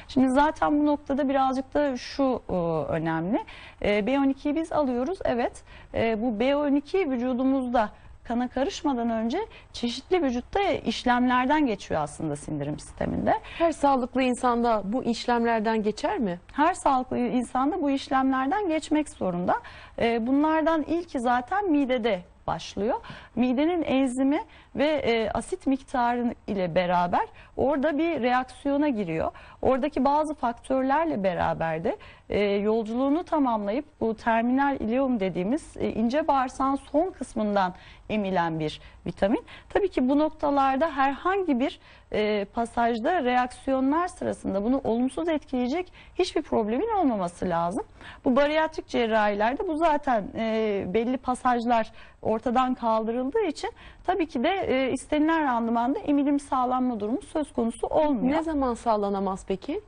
Şimdi 0.08 0.30
zaten 0.30 0.80
bu 0.80 0.86
noktada 0.86 1.28
birazcık 1.28 1.74
da 1.74 1.96
şu 1.96 2.42
e, 2.48 2.52
önemli. 2.92 3.44
E, 3.82 3.98
B12'yi 3.98 4.54
biz 4.54 4.72
alıyoruz. 4.72 5.18
Evet. 5.24 5.62
E, 5.94 6.22
bu 6.22 6.26
B12 6.26 7.10
vücudumuzda 7.10 7.90
kana 8.24 8.48
karışmadan 8.48 9.10
önce 9.10 9.38
çeşitli 9.72 10.22
vücutta 10.22 10.60
işlemlerden 10.60 11.66
geçiyor 11.66 12.00
aslında 12.00 12.36
sindirim 12.36 12.78
sisteminde. 12.78 13.34
Her 13.58 13.72
sağlıklı 13.72 14.22
insanda 14.22 14.82
bu 14.84 15.04
işlemlerden 15.04 15.82
geçer 15.82 16.18
mi? 16.18 16.40
Her 16.52 16.74
sağlıklı 16.74 17.18
insanda 17.18 17.82
bu 17.82 17.90
işlemlerden 17.90 18.68
geçmek 18.68 19.08
zorunda. 19.08 19.54
Ee, 19.98 20.26
Bunlardan 20.26 20.82
ilki 20.82 21.20
zaten 21.20 21.70
midede 21.70 22.22
başlıyor. 22.46 23.00
Midenin 23.36 23.82
enzimi 23.82 24.40
ve 24.76 24.86
e, 24.86 25.30
asit 25.30 25.66
miktarı 25.66 26.34
ile 26.46 26.74
beraber 26.74 27.28
orada 27.56 27.98
bir 27.98 28.22
reaksiyona 28.22 28.88
giriyor. 28.88 29.30
Oradaki 29.62 30.04
bazı 30.04 30.34
faktörlerle 30.34 31.22
beraber 31.22 31.84
de 31.84 31.96
e, 32.30 32.40
yolculuğunu 32.40 33.24
tamamlayıp 33.24 33.84
bu 34.00 34.16
terminal 34.16 34.80
ileum 34.80 35.20
dediğimiz 35.20 35.76
e, 35.76 35.88
ince 35.88 36.28
bağırsağın 36.28 36.76
son 36.76 37.10
kısmından 37.10 37.74
emilen 38.08 38.60
bir 38.60 38.80
vitamin. 39.06 39.44
Tabii 39.68 39.88
ki 39.88 40.08
bu 40.08 40.18
noktalarda 40.18 40.96
herhangi 40.96 41.60
bir 41.60 41.80
e, 42.12 42.44
pasajda 42.44 43.24
reaksiyonlar 43.24 44.08
sırasında 44.08 44.64
bunu 44.64 44.80
olumsuz 44.84 45.28
etkileyecek 45.28 45.92
hiçbir 46.18 46.42
problemin 46.42 46.88
olmaması 46.98 47.48
lazım. 47.48 47.84
Bu 48.24 48.36
bariyatrik 48.36 48.88
cerrahilerde 48.88 49.68
bu 49.68 49.76
zaten 49.76 50.24
e, 50.36 50.84
belli 50.86 51.16
pasajlar 51.16 51.92
ortadan 52.22 52.74
kaldırıldığı 52.74 53.44
için 53.44 53.70
tabii 54.04 54.26
ki 54.26 54.44
de 54.44 54.61
e, 54.66 54.90
istenilen 54.92 55.44
randımanda 55.44 55.98
emilim 55.98 56.40
sağlanma 56.40 57.00
durumu 57.00 57.22
söz 57.22 57.52
konusu 57.52 57.86
olmuyor. 57.86 58.38
Ne 58.38 58.42
zaman 58.42 58.74
sağlanamaz 58.74 59.44
peki? 59.48 59.80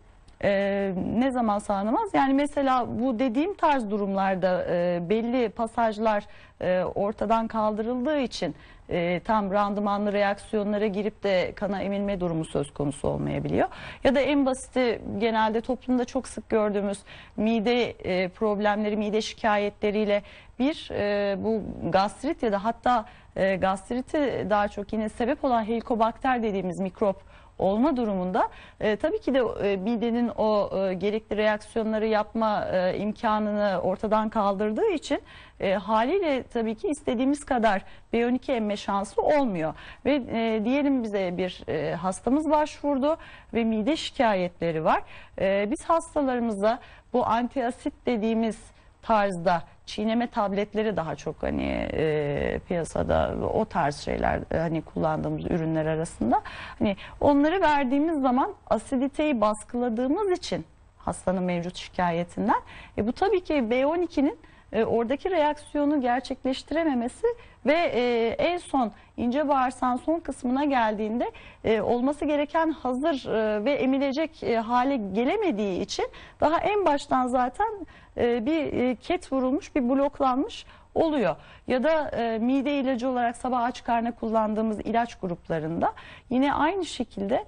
Ee, 0.45 0.95
ne 1.19 1.31
zaman 1.31 1.59
sağlanamaz? 1.59 2.15
Yani 2.15 2.35
mesela 2.35 2.87
bu 3.01 3.19
dediğim 3.19 3.55
tarz 3.55 3.91
durumlarda 3.91 4.67
e, 4.71 5.03
belli 5.09 5.49
pasajlar 5.49 6.25
e, 6.61 6.85
ortadan 6.95 7.47
kaldırıldığı 7.47 8.19
için 8.19 8.55
e, 8.89 9.21
tam 9.25 9.51
randımanlı 9.51 10.13
reaksiyonlara 10.13 10.87
girip 10.87 11.23
de 11.23 11.53
kana 11.57 11.83
emilme 11.83 12.21
durumu 12.21 12.45
söz 12.45 12.75
konusu 12.75 13.09
olmayabiliyor. 13.09 13.69
Ya 14.05 14.15
da 14.15 14.21
en 14.21 14.47
basiti 14.47 15.01
genelde 15.19 15.61
toplumda 15.61 16.05
çok 16.05 16.29
sık 16.29 16.49
gördüğümüz 16.49 16.99
mide 17.37 17.91
e, 17.91 18.29
problemleri, 18.29 18.97
mide 18.97 19.21
şikayetleriyle 19.21 20.23
bir 20.59 20.89
e, 20.93 21.37
bu 21.45 21.63
gastrit 21.91 22.43
ya 22.43 22.53
da 22.53 22.65
hatta 22.65 23.05
e, 23.37 23.57
gastriti 23.57 24.47
daha 24.51 24.69
çok 24.69 24.93
yine 24.93 25.09
sebep 25.09 25.45
olan 25.45 25.65
helikobakter 25.65 26.43
dediğimiz 26.43 26.81
mikrop 26.81 27.35
olma 27.59 27.97
durumunda 27.97 28.49
e, 28.81 28.97
tabii 28.97 29.21
ki 29.21 29.35
de 29.35 29.39
e, 29.39 29.77
midenin 29.77 30.29
o 30.29 30.71
e, 30.79 30.95
gerekli 30.95 31.37
reaksiyonları 31.37 32.07
yapma 32.07 32.65
e, 32.65 32.99
imkanını 32.99 33.81
ortadan 33.83 34.29
kaldırdığı 34.29 34.91
için 34.91 35.23
e, 35.61 35.75
haliyle 35.75 36.43
tabii 36.43 36.75
ki 36.75 36.89
istediğimiz 36.89 37.45
kadar 37.45 37.83
B12 38.13 38.53
emme 38.53 38.77
şansı 38.77 39.23
olmuyor. 39.23 39.75
Ve 40.05 40.15
e, 40.15 40.65
diyelim 40.65 41.03
bize 41.03 41.37
bir 41.37 41.69
e, 41.69 41.95
hastamız 41.95 42.51
başvurdu 42.51 43.17
ve 43.55 43.65
mide 43.65 43.97
şikayetleri 43.97 44.85
var. 44.85 45.03
E, 45.41 45.69
biz 45.71 45.85
hastalarımıza 45.85 46.79
bu 47.13 47.27
antiasit 47.27 47.95
dediğimiz 48.07 48.59
tarzda 49.03 49.63
çiğneme 49.87 50.27
tabletleri 50.27 50.97
daha 50.97 51.17
çok 51.17 51.43
hani 51.43 51.89
e, 51.93 52.61
piyasada 52.69 53.35
o 53.55 53.65
tarz 53.65 53.97
şeyler 53.97 54.41
e, 54.53 54.59
hani 54.59 54.83
kullandığımız 54.83 55.45
ürünler 55.45 55.87
arasında. 55.87 56.43
Hani 56.79 56.97
onları 57.21 57.61
verdiğimiz 57.61 58.21
zaman 58.21 58.55
asiditeyi 58.71 59.41
baskıladığımız 59.41 60.31
için 60.31 60.65
hastanın 60.99 61.43
mevcut 61.43 61.77
şikayetinden 61.77 62.61
e, 62.99 63.07
bu 63.07 63.13
tabii 63.13 63.45
ki 63.45 63.55
B12'nin 63.55 64.39
e, 64.73 64.85
oradaki 64.85 65.31
reaksiyonu 65.31 66.01
gerçekleştirememesi 66.01 67.27
ve 67.67 67.75
e, 67.75 68.29
en 68.39 68.59
son 68.59 68.93
ince 69.17 69.49
bağırsağın 69.49 69.97
son 69.97 70.21
kısmına 70.21 70.65
geldiğinde 70.65 71.31
e, 71.65 71.81
olması 71.81 72.25
gereken 72.25 72.71
hazır 72.71 73.27
e, 73.29 73.65
ve 73.65 73.73
emilecek 73.73 74.43
e, 74.43 74.57
hale 74.57 74.97
gelemediği 74.97 75.81
için 75.81 76.07
daha 76.41 76.59
en 76.59 76.85
baştan 76.87 77.27
zaten 77.27 77.87
e, 78.17 78.47
bir 78.47 78.73
e, 78.73 78.95
ket 78.95 79.33
vurulmuş, 79.33 79.75
bir 79.75 79.89
bloklanmış 79.89 80.67
oluyor. 80.95 81.37
Ya 81.67 81.83
da 81.83 82.09
e, 82.09 82.39
mide 82.39 82.81
ilacı 82.81 83.09
olarak 83.09 83.37
sabah 83.37 83.63
aç 83.63 83.85
karnına 83.85 84.13
kullandığımız 84.13 84.81
ilaç 84.81 85.15
gruplarında 85.15 85.93
yine 86.31 86.55
aynı 86.55 86.85
şekilde 86.85 87.45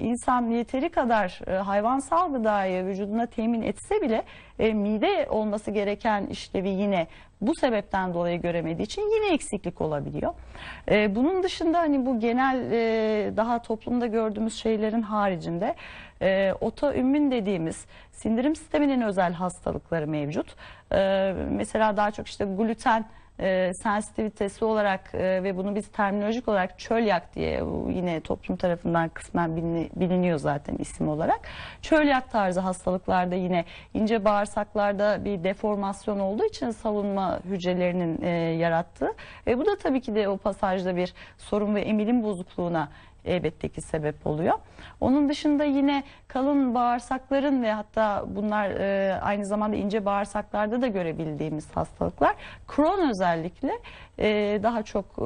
insan 0.00 0.50
yeteri 0.50 0.88
kadar 0.88 1.40
hayvansal 1.64 2.32
gıdayı 2.32 2.86
vücuduna 2.86 3.26
temin 3.26 3.62
etse 3.62 4.00
bile 4.00 4.24
mide 4.72 5.26
olması 5.30 5.70
gereken 5.70 6.26
işlevi 6.26 6.68
yine 6.68 7.06
bu 7.40 7.54
sebepten 7.54 8.14
dolayı 8.14 8.40
göremediği 8.40 8.86
için 8.86 9.02
yine 9.02 9.34
eksiklik 9.34 9.80
olabiliyor. 9.80 10.34
Bunun 10.88 11.42
dışında 11.42 11.78
hani 11.78 12.06
bu 12.06 12.20
genel 12.20 12.56
daha 13.36 13.62
toplumda 13.62 14.06
gördüğümüz 14.06 14.54
şeylerin 14.54 15.02
haricinde 15.02 15.74
e, 16.24 16.54
otoimmün 16.60 17.30
dediğimiz 17.30 17.86
sindirim 18.12 18.56
sisteminin 18.56 19.00
özel 19.00 19.32
hastalıkları 19.32 20.06
mevcut. 20.06 20.54
E, 20.92 21.34
mesela 21.50 21.96
daha 21.96 22.10
çok 22.10 22.26
işte 22.26 22.44
gluten 22.44 23.04
e, 23.40 23.70
sensitivitesi 23.82 24.64
olarak 24.64 25.14
e, 25.14 25.42
ve 25.42 25.56
bunu 25.56 25.74
biz 25.74 25.88
terminolojik 25.88 26.48
olarak 26.48 26.78
çölyak 26.78 27.34
diye 27.34 27.62
yine 27.88 28.20
toplum 28.20 28.56
tarafından 28.56 29.08
kısmen 29.08 29.50
bilini- 29.50 29.90
biliniyor 29.96 30.38
zaten 30.38 30.76
isim 30.76 31.08
olarak. 31.08 31.40
Çölyak 31.82 32.30
tarzı 32.30 32.60
hastalıklarda 32.60 33.34
yine 33.34 33.64
ince 33.94 34.24
bağırsaklarda 34.24 35.24
bir 35.24 35.44
deformasyon 35.44 36.18
olduğu 36.18 36.44
için 36.44 36.70
savunma 36.70 37.40
hücrelerinin 37.44 38.22
e, 38.22 38.28
yarattığı 38.54 39.12
ve 39.46 39.58
bu 39.58 39.66
da 39.66 39.76
tabii 39.82 40.00
ki 40.00 40.14
de 40.14 40.28
o 40.28 40.36
pasajda 40.36 40.96
bir 40.96 41.14
sorun 41.38 41.74
ve 41.74 41.80
emilim 41.80 42.22
bozukluğuna 42.22 42.88
elbette 43.24 43.68
ki 43.68 43.80
sebep 43.80 44.26
oluyor. 44.26 44.54
Onun 45.00 45.28
dışında 45.28 45.64
yine 45.64 46.02
kalın 46.28 46.74
bağırsakların 46.74 47.62
ve 47.62 47.72
hatta 47.72 48.24
bunlar 48.26 48.70
e, 48.70 49.20
aynı 49.20 49.46
zamanda 49.46 49.76
ince 49.76 50.04
bağırsaklarda 50.04 50.82
da 50.82 50.86
görebildiğimiz 50.86 51.70
hastalıklar. 51.76 52.34
Crohn 52.76 53.08
özellikle 53.10 53.72
e, 54.18 54.60
daha 54.62 54.82
çok 54.82 55.04
e, 55.04 55.24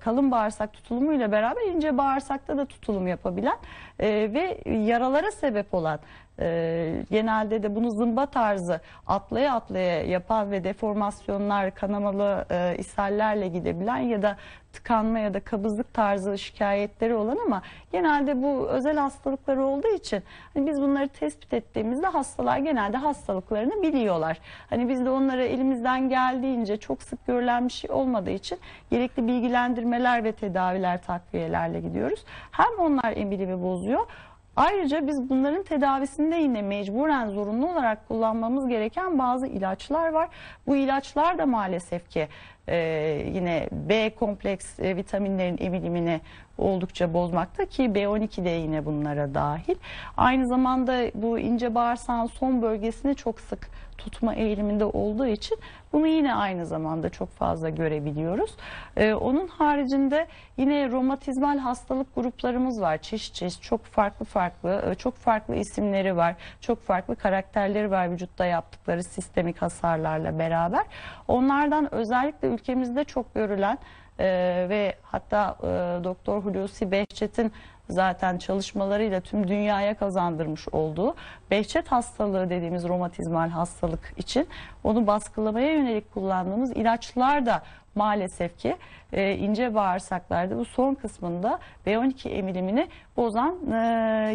kalın 0.00 0.30
bağırsak 0.30 0.72
tutulumuyla 0.72 1.32
beraber 1.32 1.62
ince 1.62 1.98
bağırsakta 1.98 2.56
da 2.56 2.66
tutulum 2.66 3.06
yapabilen 3.08 3.56
e, 3.98 4.08
ve 4.08 4.70
yaralara 4.70 5.30
sebep 5.30 5.74
olan 5.74 5.98
e, 6.40 7.02
genelde 7.10 7.62
de 7.62 7.76
bunu 7.76 7.90
zımba 7.90 8.26
tarzı 8.26 8.80
atlaya 9.06 9.54
atlaya 9.54 10.02
yapan 10.02 10.50
ve 10.50 10.64
deformasyonlar, 10.64 11.74
kanamalı 11.74 12.44
e, 12.50 12.76
ishallerle 12.78 13.48
gidebilen 13.48 13.98
ya 13.98 14.22
da 14.22 14.36
tıkanma 14.72 15.18
ya 15.18 15.34
da 15.34 15.40
kabızlık 15.40 15.94
tarzı 15.94 16.38
şikayetleri 16.38 17.14
olan 17.14 17.38
ama 17.46 17.62
genelde 17.92 18.42
bu 18.42 18.68
özel 18.68 18.96
hastalıkları 18.96 19.64
olduğu 19.64 19.88
için 19.88 20.22
hani 20.54 20.66
biz 20.66 20.80
bunları 20.80 21.08
tespit 21.08 21.52
ettiğimizde 21.52 22.06
hastalar 22.06 22.58
genelde 22.58 22.96
hastalıklarını 22.96 23.82
biliyorlar. 23.82 24.38
Hani 24.70 24.88
biz 24.88 25.04
de 25.04 25.10
onlara 25.10 25.42
elimizden 25.42 26.08
geldiğince 26.08 26.76
çok 26.76 27.02
sık 27.02 27.26
görülen 27.26 27.68
bir 27.68 27.72
şey 27.72 27.90
olmadığı 27.90 28.30
için 28.30 28.58
gerekli 28.90 29.26
bilgilendirmeler 29.26 30.24
ve 30.24 30.32
tedaviler 30.32 31.02
takviyelerle 31.02 31.80
gidiyoruz. 31.80 32.24
Hem 32.50 32.78
onlar 32.78 33.16
emilimi 33.16 33.62
bozuyor 33.62 34.06
Ayrıca 34.60 35.06
biz 35.06 35.28
bunların 35.28 35.62
tedavisinde 35.62 36.36
yine 36.36 36.62
mecburen 36.62 37.28
zorunlu 37.28 37.72
olarak 37.72 38.08
kullanmamız 38.08 38.68
gereken 38.68 39.18
bazı 39.18 39.46
ilaçlar 39.46 40.08
var. 40.08 40.28
Bu 40.66 40.76
ilaçlar 40.76 41.38
da 41.38 41.46
maalesef 41.46 42.10
ki 42.10 42.28
e, 42.68 42.76
yine 43.34 43.68
B 43.72 44.14
kompleks 44.14 44.80
e, 44.80 44.96
vitaminlerin 44.96 45.56
emilimini 45.60 46.20
oldukça 46.60 47.14
bozmakta 47.14 47.64
ki 47.64 47.82
B12 47.82 48.44
de 48.44 48.50
yine 48.50 48.86
bunlara 48.86 49.34
dahil. 49.34 49.74
Aynı 50.16 50.46
zamanda 50.46 51.10
bu 51.14 51.38
ince 51.38 51.74
bağırsağın 51.74 52.26
son 52.26 52.62
bölgesini 52.62 53.14
çok 53.14 53.40
sık 53.40 53.70
tutma 54.00 54.34
eğiliminde 54.34 54.84
olduğu 54.84 55.26
için 55.26 55.58
bunu 55.92 56.06
yine 56.06 56.34
aynı 56.34 56.66
zamanda 56.66 57.08
çok 57.10 57.28
fazla 57.28 57.68
görebiliyoruz. 57.68 58.56
Ee, 58.96 59.14
onun 59.14 59.48
haricinde 59.48 60.26
yine 60.56 60.90
romatizmal 60.90 61.58
hastalık 61.58 62.14
gruplarımız 62.14 62.80
var. 62.80 62.98
Çeşit 62.98 63.34
çeşit 63.34 63.62
çok 63.62 63.84
farklı 63.84 64.24
farklı, 64.24 64.82
e, 64.90 64.94
çok 64.94 65.14
farklı 65.14 65.56
isimleri 65.56 66.16
var. 66.16 66.34
Çok 66.60 66.82
farklı 66.82 67.16
karakterleri 67.16 67.90
var 67.90 68.10
vücutta 68.10 68.44
yaptıkları 68.44 69.02
sistemik 69.02 69.62
hasarlarla 69.62 70.38
beraber. 70.38 70.86
Onlardan 71.28 71.94
özellikle 71.94 72.48
ülkemizde 72.48 73.04
çok 73.04 73.34
görülen 73.34 73.78
e, 74.20 74.66
ve 74.68 74.94
hatta 75.02 75.56
e, 75.62 76.04
Doktor 76.04 76.42
Hulusi 76.42 76.90
Behçet'in 76.90 77.52
zaten 77.88 78.38
çalışmalarıyla 78.38 79.20
tüm 79.20 79.48
dünyaya 79.48 79.94
kazandırmış 79.94 80.68
olduğu 80.68 81.14
Behçet 81.50 81.92
hastalığı 81.92 82.50
dediğimiz 82.50 82.88
romatizmal 82.88 83.48
hastalık 83.48 84.14
için 84.16 84.48
onu 84.84 85.06
baskılamaya 85.06 85.72
yönelik 85.72 86.14
kullandığımız 86.14 86.70
ilaçlar 86.70 87.46
da 87.46 87.62
maalesef 87.94 88.58
ki 88.58 88.76
e, 89.12 89.36
ince 89.36 89.74
bağırsaklarda 89.74 90.58
bu 90.58 90.64
son 90.64 90.94
kısmında 90.94 91.58
B12 91.86 92.28
emilimini 92.28 92.88
bozan 93.16 93.72
e, 93.72 93.76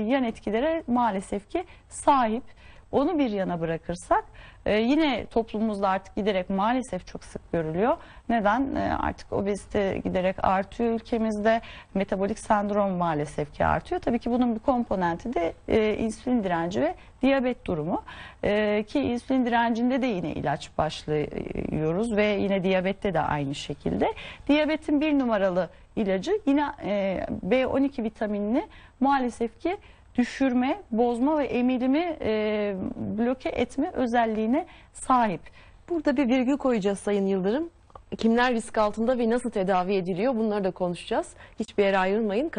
yan 0.08 0.24
etkilere 0.24 0.84
maalesef 0.88 1.50
ki 1.50 1.63
sahip. 1.89 2.43
Onu 2.91 3.19
bir 3.19 3.30
yana 3.30 3.62
bırakırsak 3.62 4.26
e, 4.65 4.78
yine 4.78 5.26
toplumumuzda 5.26 5.89
artık 5.89 6.15
giderek 6.15 6.50
maalesef 6.50 7.08
çok 7.08 7.24
sık 7.24 7.52
görülüyor. 7.52 7.98
Neden? 8.30 8.76
E, 8.76 8.98
artık 9.00 9.34
obezite 9.34 10.02
giderek 10.04 10.36
artıyor 10.45 10.93
ülkemizde. 10.93 11.62
Metabolik 11.93 12.39
sendrom 12.39 12.91
maalesef 12.91 13.54
ki 13.54 13.65
artıyor. 13.65 14.02
Tabii 14.02 14.19
ki 14.19 14.32
bunun 14.32 14.56
bir 14.56 14.60
komponenti 14.60 15.34
de 15.34 15.54
e, 15.67 15.98
insülin 15.98 16.43
direnci 16.43 16.82
ve 16.82 16.95
diyabet 17.21 17.65
durumu. 17.65 18.04
E, 18.43 18.84
ki 18.84 19.00
insülin 19.00 19.45
direncinde 19.45 20.02
de 20.02 20.06
yine 20.06 20.34
ilaç 20.34 20.69
başlıyoruz 20.78 22.15
ve 22.15 22.26
yine 22.26 22.63
diyabette 22.63 23.13
de 23.13 23.19
aynı 23.19 23.56
şekilde. 23.56 24.13
Diyabetin 24.48 25.02
bir 25.02 25.19
numaralı 25.19 25.69
ilacı 25.95 26.39
yine 26.45 26.71
e, 26.84 27.26
B12 27.48 28.04
vitaminini 28.04 28.67
maalesef 29.00 29.60
ki 29.60 29.78
düşürme, 30.17 30.82
bozma 30.91 31.38
ve 31.38 31.45
emilimi 31.45 32.17
e, 32.21 32.75
bloke 33.17 33.49
etme 33.49 33.91
özelliğine 33.91 34.65
sahip. 34.93 35.41
Burada 35.89 36.17
bir 36.17 36.28
virgül 36.28 36.58
koyacağız 36.58 36.99
Sayın 36.99 37.25
Yıldırım. 37.25 37.69
Kimler 38.17 38.54
risk 38.54 38.78
altında 38.78 39.17
ve 39.17 39.30
nasıl 39.30 39.49
tedavi 39.49 39.93
ediliyor 39.93 40.36
bunları 40.36 40.63
da 40.63 40.71
konuşacağız. 40.71 41.28
Hiçbir 41.60 41.84
yere 41.84 41.97
ayrılmayın. 41.97 42.49